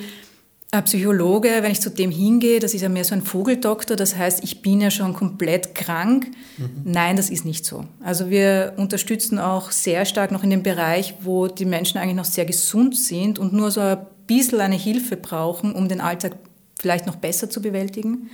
ein 0.70 0.84
Psychologe, 0.84 1.48
wenn 1.62 1.72
ich 1.72 1.80
zu 1.80 1.90
dem 1.90 2.12
hingehe, 2.12 2.60
das 2.60 2.74
ist 2.74 2.82
ja 2.82 2.88
mehr 2.88 3.04
so 3.04 3.16
ein 3.16 3.22
Vogeldoktor, 3.26 3.96
das 3.96 4.16
heißt, 4.16 4.44
ich 4.44 4.62
bin 4.62 4.80
ja 4.80 4.92
schon 4.92 5.14
komplett 5.14 5.74
krank. 5.74 6.28
Mhm. 6.58 6.82
Nein, 6.84 7.16
das 7.16 7.28
ist 7.28 7.44
nicht 7.44 7.64
so. 7.64 7.86
Also 8.00 8.30
wir 8.30 8.74
unterstützen 8.76 9.40
auch 9.40 9.72
sehr 9.72 10.04
stark 10.04 10.30
noch 10.30 10.44
in 10.44 10.50
dem 10.50 10.62
Bereich, 10.62 11.14
wo 11.22 11.48
die 11.48 11.64
Menschen 11.64 11.98
eigentlich 11.98 12.14
noch 12.14 12.24
sehr 12.24 12.44
gesund 12.44 12.96
sind 12.96 13.40
und 13.40 13.52
nur 13.52 13.72
so 13.72 13.80
ein 13.80 13.98
bisschen 14.26 14.60
eine 14.60 14.76
Hilfe 14.76 15.16
brauchen, 15.16 15.74
um 15.74 15.88
den 15.88 16.00
Alltag 16.00 16.36
vielleicht 16.78 17.06
noch 17.06 17.16
besser 17.16 17.48
zu 17.48 17.62
bewältigen. 17.62 18.30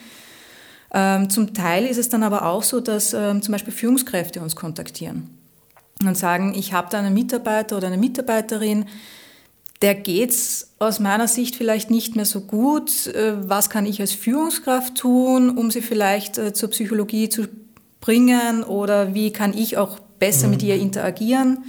Ähm, 0.93 1.31
zum 1.31 1.55
Teil 1.55 1.87
ist 1.87 1.99
es 1.99 2.09
dann 2.09 2.23
aber 2.23 2.47
auch 2.47 2.63
so, 2.63 2.81
dass 2.81 3.15
ähm, 3.15 3.43
zum 3.43 3.53
Beispiel 3.53 3.73
Führungskräfte 3.73 4.41
uns 4.41 4.57
kontaktieren 4.57 5.31
und 6.05 6.17
sagen, 6.17 6.55
ich 6.57 6.73
habe 6.73 6.89
da 6.91 6.99
einen 6.99 7.15
Mitarbeiter 7.15 7.77
oder 7.77 7.87
eine 7.87 7.99
Mitarbeiterin, 7.99 8.87
der 9.83 9.95
geht's 9.95 10.75
aus 10.79 11.01
meiner 11.01 11.27
Sicht 11.29 11.57
vielleicht 11.57 11.91
nicht 11.91 12.17
mehr 12.17 12.27
so 12.27 12.41
gut. 12.41 13.07
Äh, 13.07 13.49
was 13.49 13.71
kann 13.71 13.87
ich 13.87 14.01
als 14.01 14.13
Führungskraft 14.13 14.97
tun, 14.97 15.57
um 15.57 15.71
sie 15.71 15.83
vielleicht 15.83 16.39
äh, 16.39 16.53
zur 16.53 16.71
Psychologie 16.71 17.29
zu 17.29 17.47
bringen 18.01 18.63
oder 18.63 19.15
wie 19.15 19.33
kann 19.33 19.57
ich 19.57 19.77
auch 19.77 19.99
besser 20.19 20.47
mhm. 20.47 20.55
mit 20.55 20.63
ihr 20.63 20.77
interagieren? 20.77 21.65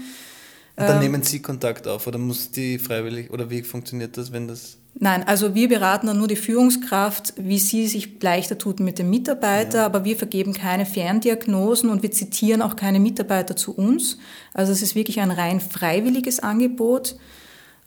Und 0.81 0.87
dann 0.87 0.97
ähm, 0.97 1.03
nehmen 1.03 1.23
Sie 1.23 1.41
Kontakt 1.41 1.87
auf 1.87 2.07
oder 2.07 2.17
muss 2.17 2.51
die 2.51 2.79
freiwillig 2.79 3.31
oder 3.31 3.49
wie 3.49 3.63
funktioniert 3.63 4.17
das, 4.17 4.31
wenn 4.31 4.47
das? 4.47 4.77
Nein, 4.93 5.25
also 5.25 5.55
wir 5.55 5.69
beraten 5.69 6.07
dann 6.07 6.17
nur 6.17 6.27
die 6.27 6.35
Führungskraft, 6.35 7.33
wie 7.37 7.59
sie 7.59 7.87
sich 7.87 8.21
leichter 8.21 8.57
tut 8.57 8.81
mit 8.81 8.99
dem 8.99 9.09
Mitarbeiter, 9.09 9.79
ja. 9.79 9.85
aber 9.85 10.03
wir 10.03 10.17
vergeben 10.17 10.53
keine 10.53 10.85
Ferndiagnosen 10.85 11.89
und 11.89 12.03
wir 12.03 12.11
zitieren 12.11 12.61
auch 12.61 12.75
keine 12.75 12.99
Mitarbeiter 12.99 13.55
zu 13.55 13.73
uns. 13.73 14.17
Also 14.53 14.73
es 14.73 14.81
ist 14.81 14.93
wirklich 14.93 15.21
ein 15.21 15.31
rein 15.31 15.61
freiwilliges 15.61 16.41
Angebot. 16.41 17.15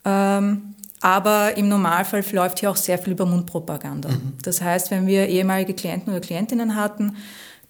Ähm, 0.04 0.74
aber 1.00 1.58
im 1.58 1.68
Normalfall 1.68 2.24
läuft 2.32 2.60
hier 2.60 2.70
auch 2.70 2.76
sehr 2.76 2.98
viel 2.98 3.12
über 3.12 3.26
Mundpropaganda. 3.26 4.08
Mhm. 4.08 4.32
Das 4.42 4.62
heißt, 4.62 4.90
wenn 4.90 5.06
wir 5.06 5.28
ehemalige 5.28 5.74
Klienten 5.74 6.10
oder 6.10 6.20
Klientinnen 6.22 6.76
hatten, 6.76 7.16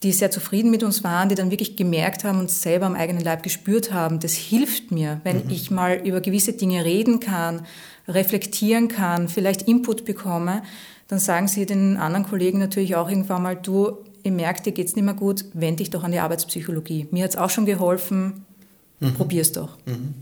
die 0.05 0.11
sehr 0.11 0.29
zufrieden 0.29 0.69
mit 0.69 0.83
uns 0.83 1.03
waren, 1.03 1.29
die 1.29 1.35
dann 1.35 1.49
wirklich 1.49 1.75
gemerkt 1.75 2.23
haben 2.23 2.39
und 2.39 2.51
selber 2.51 2.85
am 2.85 2.93
eigenen 2.93 3.23
Leib 3.23 3.41
gespürt 3.41 3.91
haben, 3.91 4.19
das 4.19 4.33
hilft 4.33 4.91
mir, 4.91 5.19
wenn 5.23 5.45
mhm. 5.45 5.49
ich 5.49 5.71
mal 5.71 5.99
über 6.05 6.21
gewisse 6.21 6.53
Dinge 6.53 6.85
reden 6.85 7.19
kann, 7.19 7.65
reflektieren 8.07 8.87
kann, 8.87 9.27
vielleicht 9.27 9.63
Input 9.63 10.05
bekomme, 10.05 10.61
dann 11.07 11.17
sagen 11.17 11.47
sie 11.47 11.65
den 11.65 11.97
anderen 11.97 12.23
Kollegen 12.23 12.59
natürlich 12.59 12.95
auch 12.95 13.09
irgendwann 13.09 13.41
mal, 13.41 13.55
du, 13.55 13.97
ich 14.21 14.31
merke, 14.31 14.61
dir 14.61 14.73
geht's 14.73 14.95
nicht 14.95 15.05
mehr 15.05 15.15
gut, 15.15 15.45
wende 15.53 15.77
dich 15.77 15.89
doch 15.89 16.03
an 16.03 16.11
die 16.11 16.19
Arbeitspsychologie. 16.19 17.07
Mir 17.09 17.23
hat's 17.23 17.35
auch 17.35 17.49
schon 17.49 17.65
geholfen, 17.65 18.45
mhm. 18.99 19.15
probier's 19.15 19.53
doch. 19.53 19.75
Mhm. 19.85 20.13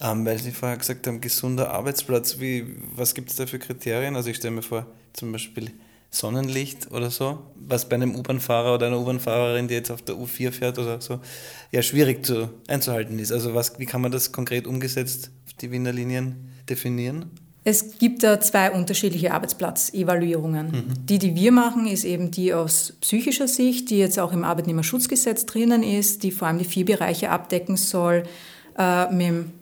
Ähm, 0.00 0.24
weil 0.24 0.38
Sie 0.38 0.52
vorher 0.52 0.76
gesagt 0.76 1.08
haben, 1.08 1.20
gesunder 1.20 1.72
Arbeitsplatz, 1.72 2.38
wie, 2.38 2.76
was 2.94 3.14
gibt 3.14 3.30
es 3.30 3.36
da 3.36 3.46
für 3.46 3.58
Kriterien? 3.58 4.14
Also 4.14 4.30
ich 4.30 4.36
stelle 4.36 4.54
mir 4.54 4.62
vor, 4.62 4.86
zum 5.12 5.32
Beispiel 5.32 5.72
Sonnenlicht 6.10 6.90
oder 6.90 7.10
so, 7.10 7.38
was 7.54 7.88
bei 7.88 7.96
einem 7.96 8.14
U-Bahn-Fahrer 8.14 8.74
oder 8.74 8.86
einer 8.86 8.98
U-Bahn-Fahrerin, 8.98 9.68
die 9.68 9.74
jetzt 9.74 9.90
auf 9.90 10.02
der 10.02 10.14
U4 10.14 10.52
fährt 10.52 10.78
oder 10.78 11.00
so, 11.00 11.20
ja 11.70 11.82
schwierig 11.82 12.24
zu, 12.24 12.48
einzuhalten 12.66 13.18
ist. 13.18 13.30
Also 13.30 13.54
was, 13.54 13.78
wie 13.78 13.86
kann 13.86 14.00
man 14.00 14.10
das 14.10 14.32
konkret 14.32 14.66
umgesetzt 14.66 15.30
auf 15.46 15.52
die 15.54 15.70
Wiener 15.70 15.92
Linien 15.92 16.50
definieren? 16.68 17.30
Es 17.64 17.98
gibt 17.98 18.22
da 18.22 18.40
zwei 18.40 18.70
unterschiedliche 18.70 19.34
Arbeitsplatzevaluierungen. 19.34 20.70
Mhm. 20.70 21.06
Die, 21.06 21.18
die 21.18 21.34
wir 21.34 21.52
machen, 21.52 21.86
ist 21.86 22.04
eben 22.04 22.30
die 22.30 22.54
aus 22.54 22.94
psychischer 23.02 23.46
Sicht, 23.46 23.90
die 23.90 23.98
jetzt 23.98 24.18
auch 24.18 24.32
im 24.32 24.44
Arbeitnehmerschutzgesetz 24.44 25.44
drinnen 25.44 25.82
ist, 25.82 26.22
die 26.22 26.30
vor 26.30 26.48
allem 26.48 26.58
die 26.58 26.64
vier 26.64 26.86
Bereiche 26.86 27.28
abdecken 27.28 27.76
soll, 27.76 28.22
äh, 28.78 29.12
mit 29.12 29.26
dem 29.26 29.52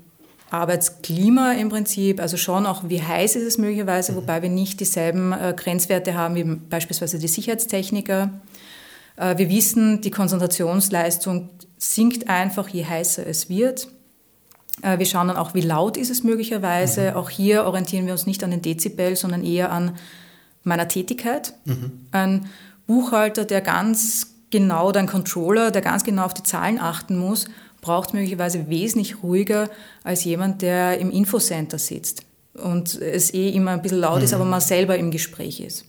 Arbeitsklima 0.51 1.53
im 1.53 1.69
Prinzip, 1.69 2.21
also 2.21 2.37
schon 2.37 2.67
auch, 2.67 2.89
wie 2.89 3.03
heiß 3.03 3.37
ist 3.37 3.45
es 3.45 3.59
möglicherweise, 3.59 4.13
mhm. 4.13 4.17
wobei 4.17 4.43
wir 4.43 4.49
nicht 4.49 4.81
dieselben 4.81 5.33
äh, 5.33 5.55
Grenzwerte 5.57 6.15
haben 6.15 6.35
wie 6.37 6.45
beispielsweise 6.45 7.19
die 7.19 7.29
Sicherheitstechniker. 7.29 8.31
Äh, 9.17 9.39
wir 9.39 9.49
wissen, 9.51 10.01
die 10.03 10.11
Konzentrationsleistung 10.11 11.51
sinkt 11.79 12.29
einfach, 12.29 12.69
je 12.69 12.85
heißer 12.85 13.27
es 13.27 13.49
wird. 13.49 13.89
Äh, 14.83 14.99
wir 14.99 15.07
schauen 15.07 15.29
dann 15.29 15.37
auch, 15.37 15.55
wie 15.55 15.63
laut 15.63 15.97
ist 15.97 16.11
es 16.11 16.23
möglicherweise. 16.23 17.11
Mhm. 17.11 17.17
Auch 17.17 17.31
hier 17.31 17.65
orientieren 17.65 18.07
wir 18.07 18.13
uns 18.13 18.27
nicht 18.27 18.45
an 18.45 18.51
den 18.51 18.63
Dezibel, 18.63 19.17
sondern 19.17 19.45
eher 19.45 19.73
an 19.73 19.97
meiner 20.63 20.89
Tätigkeit. 20.89 21.55
Mhm. 21.65 22.07
Ein 22.13 22.47
Buchhalter, 22.87 23.45
der 23.45 23.63
ganz 23.63 24.35
genau, 24.51 24.89
oder 24.89 25.01
ein 25.01 25.09
Controller, 25.09 25.71
der 25.71 25.83
ganz 25.83 26.05
genau 26.05 26.25
auf 26.25 26.35
die 26.35 26.45
Zahlen 26.45 26.81
achten 26.81 27.17
muss, 27.17 27.47
braucht 27.87 28.15
möglicherweise 28.15 28.69
wesentlich 28.69 29.23
ruhiger 29.23 29.71
als 30.03 30.25
jemand, 30.25 30.61
der 30.61 30.99
im 30.99 31.13
Infocenter 31.13 31.79
sitzt 31.79 32.23
und 32.55 33.01
es 33.01 33.33
eh 33.33 33.51
immer 33.51 33.71
ein 33.71 33.83
bisschen 33.83 34.01
laut 34.01 34.19
mhm. 34.19 34.25
ist, 34.25 34.35
aber 34.35 34.45
man 34.45 34.61
selber 34.61 34.99
im 34.99 35.13
Gespräch 35.13 35.61
ist. 35.61 35.85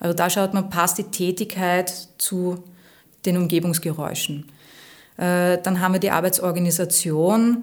Also 0.00 0.12
da 0.12 0.28
schaut 0.28 0.54
man, 0.54 0.70
passt 0.70 0.98
die 0.98 1.04
Tätigkeit 1.04 1.92
zu 2.18 2.64
den 3.24 3.36
Umgebungsgeräuschen. 3.36 4.48
Äh, 5.18 5.58
dann 5.62 5.80
haben 5.80 5.92
wir 5.94 6.00
die 6.00 6.10
Arbeitsorganisation. 6.10 7.62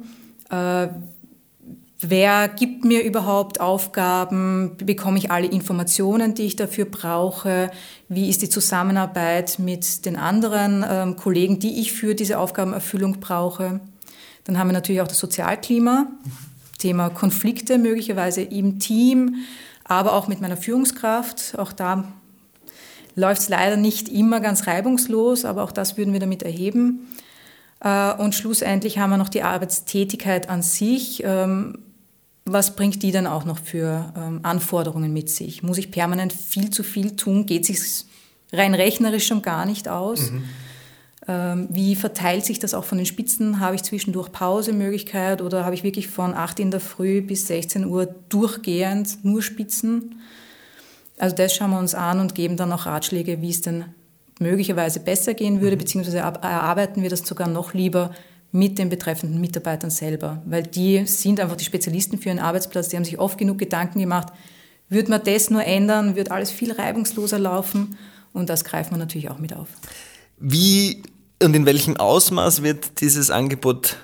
Wer 2.05 2.49
gibt 2.49 2.83
mir 2.83 3.03
überhaupt 3.03 3.61
Aufgaben? 3.61 4.75
Bekomme 4.77 5.17
ich 5.17 5.31
alle 5.31 5.47
Informationen, 5.47 6.33
die 6.33 6.43
ich 6.43 6.57
dafür 6.57 6.83
brauche? 6.83 7.71
Wie 8.09 8.29
ist 8.29 8.41
die 8.41 8.49
Zusammenarbeit 8.49 9.57
mit 9.57 10.05
den 10.05 10.17
anderen 10.17 10.83
ähm, 10.87 11.15
Kollegen, 11.15 11.59
die 11.59 11.79
ich 11.79 11.93
für 11.93 12.13
diese 12.13 12.39
Aufgabenerfüllung 12.39 13.21
brauche? 13.21 13.79
Dann 14.43 14.57
haben 14.57 14.67
wir 14.67 14.73
natürlich 14.73 15.01
auch 15.01 15.07
das 15.07 15.19
Sozialklima, 15.19 16.07
Thema 16.77 17.09
Konflikte 17.09 17.77
möglicherweise 17.77 18.41
im 18.41 18.79
Team, 18.79 19.35
aber 19.85 20.11
auch 20.13 20.27
mit 20.27 20.41
meiner 20.41 20.57
Führungskraft. 20.57 21.57
Auch 21.57 21.71
da 21.71 22.03
läuft 23.15 23.43
es 23.43 23.49
leider 23.49 23.77
nicht 23.77 24.09
immer 24.09 24.41
ganz 24.41 24.67
reibungslos, 24.67 25.45
aber 25.45 25.63
auch 25.63 25.71
das 25.71 25.95
würden 25.95 26.11
wir 26.11 26.19
damit 26.19 26.43
erheben. 26.43 27.07
Äh, 27.79 28.13
und 28.15 28.35
schlussendlich 28.35 28.97
haben 28.97 29.11
wir 29.11 29.17
noch 29.17 29.29
die 29.29 29.43
Arbeitstätigkeit 29.43 30.49
an 30.49 30.61
sich. 30.61 31.23
Was 32.45 32.75
bringt 32.75 33.01
die 33.03 33.11
dann 33.11 33.27
auch 33.27 33.45
noch 33.45 33.59
für 33.59 34.13
ähm, 34.17 34.39
Anforderungen 34.43 35.13
mit 35.13 35.29
sich? 35.29 35.63
Muss 35.63 35.77
ich 35.77 35.91
permanent 35.91 36.33
viel 36.33 36.69
zu 36.69 36.83
viel 36.83 37.15
tun? 37.15 37.45
Geht 37.45 37.65
sich 37.65 38.05
rein 38.51 38.73
rechnerisch 38.73 39.27
schon 39.27 39.41
gar 39.41 39.65
nicht 39.65 39.87
aus? 39.87 40.31
Mhm. 40.31 40.43
Ähm, 41.25 41.67
wie 41.71 41.95
verteilt 41.95 42.43
sich 42.43 42.59
das 42.59 42.73
auch 42.73 42.83
von 42.83 42.97
den 42.97 43.07
Spitzen? 43.07 43.59
Habe 43.59 43.75
ich 43.75 43.83
zwischendurch 43.83 44.31
Pausemöglichkeit 44.31 45.41
oder 45.41 45.63
habe 45.63 45.75
ich 45.75 45.83
wirklich 45.83 46.09
von 46.09 46.33
8 46.33 46.59
in 46.59 46.71
der 46.71 46.81
Früh 46.81 47.21
bis 47.21 47.47
16 47.47 47.85
Uhr 47.85 48.13
durchgehend 48.27 49.23
nur 49.23 49.41
Spitzen? 49.41 50.19
Also 51.17 51.35
das 51.35 51.55
schauen 51.55 51.71
wir 51.71 51.79
uns 51.79 51.95
an 51.95 52.19
und 52.19 52.35
geben 52.35 52.57
dann 52.57 52.73
auch 52.73 52.85
Ratschläge, 52.85 53.41
wie 53.41 53.51
es 53.51 53.61
denn 53.61 53.85
möglicherweise 54.39 54.99
besser 54.99 55.33
gehen 55.33 55.61
würde, 55.61 55.77
mhm. 55.77 55.79
beziehungsweise 55.79 56.17
erarbeiten 56.17 57.03
wir 57.03 57.09
das 57.09 57.21
sogar 57.21 57.47
noch 57.47 57.73
lieber 57.73 58.11
mit 58.53 58.77
den 58.77 58.87
betreffenden 58.87 59.41
Mitarbeitern 59.41 59.89
selber, 59.89 60.41
weil 60.45 60.63
die 60.63 61.05
sind 61.07 61.39
einfach 61.39 61.57
die 61.57 61.65
Spezialisten 61.65 62.19
für 62.19 62.29
ihren 62.29 62.39
Arbeitsplatz, 62.39 62.87
die 62.87 62.95
haben 62.95 63.03
sich 63.03 63.19
oft 63.19 63.37
genug 63.37 63.57
Gedanken 63.57 63.99
gemacht, 63.99 64.27
würde 64.89 65.09
man 65.09 65.23
das 65.23 65.49
nur 65.49 65.65
ändern, 65.65 66.15
wird 66.15 66.29
alles 66.29 66.51
viel 66.51 66.71
reibungsloser 66.71 67.39
laufen 67.39 67.97
und 68.31 68.49
das 68.49 68.63
greifen 68.63 68.91
wir 68.91 68.99
natürlich 68.99 69.29
auch 69.29 69.39
mit 69.39 69.53
auf. 69.53 69.69
Wie 70.37 71.01
Und 71.41 71.55
in 71.55 71.65
welchem 71.65 71.97
Ausmaß 71.97 72.61
wird 72.61 73.01
dieses 73.01 73.31
Angebot 73.31 73.97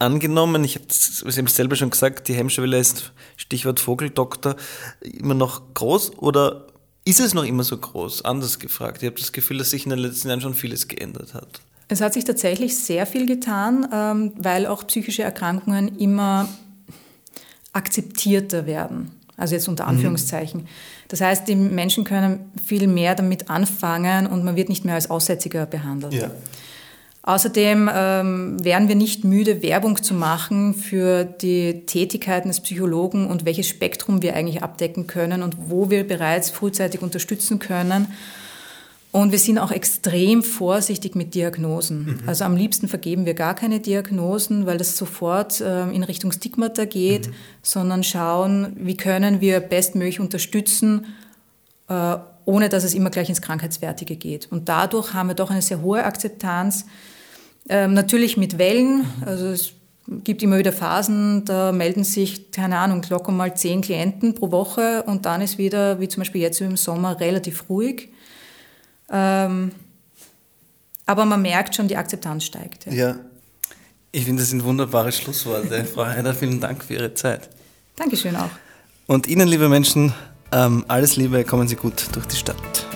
angenommen? 0.00 0.64
Ich 0.64 0.74
habe 0.74 0.86
es 0.88 1.54
selber 1.54 1.76
schon 1.76 1.90
gesagt, 1.90 2.26
die 2.26 2.34
Hemmschwelle 2.34 2.78
ist, 2.78 3.12
Stichwort 3.36 3.78
Vogeldoktor, 3.78 4.56
immer 5.00 5.34
noch 5.34 5.74
groß 5.74 6.18
oder 6.18 6.66
ist 7.04 7.20
es 7.20 7.34
noch 7.34 7.44
immer 7.44 7.62
so 7.62 7.78
groß? 7.78 8.24
Anders 8.24 8.58
gefragt. 8.58 9.02
Ich 9.02 9.06
habe 9.06 9.18
das 9.18 9.32
Gefühl, 9.32 9.58
dass 9.58 9.70
sich 9.70 9.84
in 9.84 9.90
den 9.90 10.00
letzten 10.00 10.28
Jahren 10.28 10.40
schon 10.40 10.54
vieles 10.54 10.88
geändert 10.88 11.34
hat. 11.34 11.60
Es 11.90 12.00
hat 12.00 12.14
sich 12.14 12.24
tatsächlich 12.24 12.78
sehr 12.78 13.04
viel 13.04 13.26
getan, 13.26 13.86
ähm, 13.92 14.32
weil 14.38 14.66
auch 14.66 14.86
psychische 14.86 15.24
Erkrankungen 15.24 15.98
immer 15.98 16.48
akzeptierter 17.72 18.64
werden. 18.64 19.10
Also 19.36 19.56
jetzt 19.56 19.68
unter 19.68 19.84
mhm. 19.84 19.90
Anführungszeichen. 19.90 20.62
Mhm. 20.62 20.66
Das 21.08 21.20
heißt, 21.20 21.48
die 21.48 21.56
Menschen 21.56 22.04
können 22.04 22.52
viel 22.64 22.86
mehr 22.86 23.16
damit 23.16 23.50
anfangen 23.50 24.28
und 24.28 24.44
man 24.44 24.54
wird 24.54 24.68
nicht 24.68 24.84
mehr 24.84 24.94
als 24.94 25.10
Aussätziger 25.10 25.66
behandelt. 25.66 26.14
Ja. 26.14 26.30
Außerdem 27.22 27.90
ähm, 27.92 28.64
wären 28.64 28.88
wir 28.88 28.94
nicht 28.94 29.24
müde, 29.24 29.62
Werbung 29.62 30.02
zu 30.02 30.14
machen 30.14 30.74
für 30.74 31.24
die 31.24 31.84
Tätigkeiten 31.86 32.48
des 32.48 32.60
Psychologen 32.60 33.26
und 33.26 33.44
welches 33.44 33.68
Spektrum 33.68 34.22
wir 34.22 34.36
eigentlich 34.36 34.62
abdecken 34.62 35.06
können 35.06 35.42
und 35.42 35.56
wo 35.68 35.90
wir 35.90 36.06
bereits 36.06 36.50
frühzeitig 36.50 37.02
unterstützen 37.02 37.58
können. 37.58 38.06
Und 39.12 39.32
wir 39.32 39.40
sind 39.40 39.58
auch 39.58 39.72
extrem 39.72 40.42
vorsichtig 40.44 41.16
mit 41.16 41.34
Diagnosen. 41.34 42.04
Mhm. 42.04 42.28
Also 42.28 42.44
am 42.44 42.56
liebsten 42.56 42.86
vergeben 42.86 43.26
wir 43.26 43.34
gar 43.34 43.54
keine 43.54 43.80
Diagnosen, 43.80 44.66
weil 44.66 44.78
das 44.78 44.96
sofort 44.96 45.60
äh, 45.60 45.90
in 45.90 46.04
Richtung 46.04 46.30
Stigmata 46.30 46.84
geht, 46.84 47.26
mhm. 47.26 47.32
sondern 47.62 48.04
schauen, 48.04 48.76
wie 48.76 48.96
können 48.96 49.40
wir 49.40 49.58
bestmöglich 49.58 50.20
unterstützen, 50.20 51.06
äh, 51.88 52.16
ohne 52.44 52.68
dass 52.68 52.84
es 52.84 52.94
immer 52.94 53.10
gleich 53.10 53.28
ins 53.28 53.42
Krankheitswertige 53.42 54.14
geht. 54.14 54.46
Und 54.52 54.68
dadurch 54.68 55.12
haben 55.12 55.28
wir 55.28 55.34
doch 55.34 55.50
eine 55.50 55.62
sehr 55.62 55.82
hohe 55.82 56.04
Akzeptanz. 56.04 56.86
Ähm, 57.68 57.94
natürlich 57.94 58.36
mit 58.36 58.58
Wellen, 58.58 58.98
mhm. 58.98 59.24
also 59.26 59.46
es 59.48 59.72
gibt 60.22 60.42
immer 60.42 60.58
wieder 60.58 60.72
Phasen, 60.72 61.44
da 61.44 61.72
melden 61.72 62.04
sich, 62.04 62.52
keine 62.52 62.78
Ahnung, 62.78 63.04
locker 63.10 63.32
mal 63.32 63.56
zehn 63.56 63.80
Klienten 63.80 64.34
pro 64.34 64.52
Woche 64.52 65.02
und 65.04 65.26
dann 65.26 65.40
ist 65.40 65.58
wieder, 65.58 66.00
wie 66.00 66.08
zum 66.08 66.20
Beispiel 66.20 66.40
jetzt 66.40 66.60
im 66.60 66.76
Sommer, 66.76 67.18
relativ 67.18 67.68
ruhig. 67.68 68.10
Ähm, 69.10 69.72
aber 71.06 71.24
man 71.24 71.42
merkt 71.42 71.74
schon, 71.74 71.88
die 71.88 71.96
Akzeptanz 71.96 72.44
steigt. 72.44 72.86
Ja. 72.86 72.92
ja. 72.92 73.16
Ich 74.12 74.24
finde, 74.24 74.42
das 74.42 74.50
sind 74.50 74.64
wunderbare 74.64 75.12
Schlussworte. 75.12 75.84
Frau 75.94 76.06
Heider, 76.06 76.34
vielen 76.34 76.60
Dank 76.60 76.84
für 76.84 76.94
Ihre 76.94 77.14
Zeit. 77.14 77.48
Dankeschön 77.96 78.36
auch. 78.36 78.50
Und 79.06 79.26
Ihnen, 79.26 79.48
liebe 79.48 79.68
Menschen, 79.68 80.12
ähm, 80.52 80.84
alles 80.88 81.16
Liebe, 81.16 81.44
kommen 81.44 81.68
Sie 81.68 81.76
gut 81.76 82.06
durch 82.12 82.26
die 82.26 82.36
Stadt. 82.36 82.89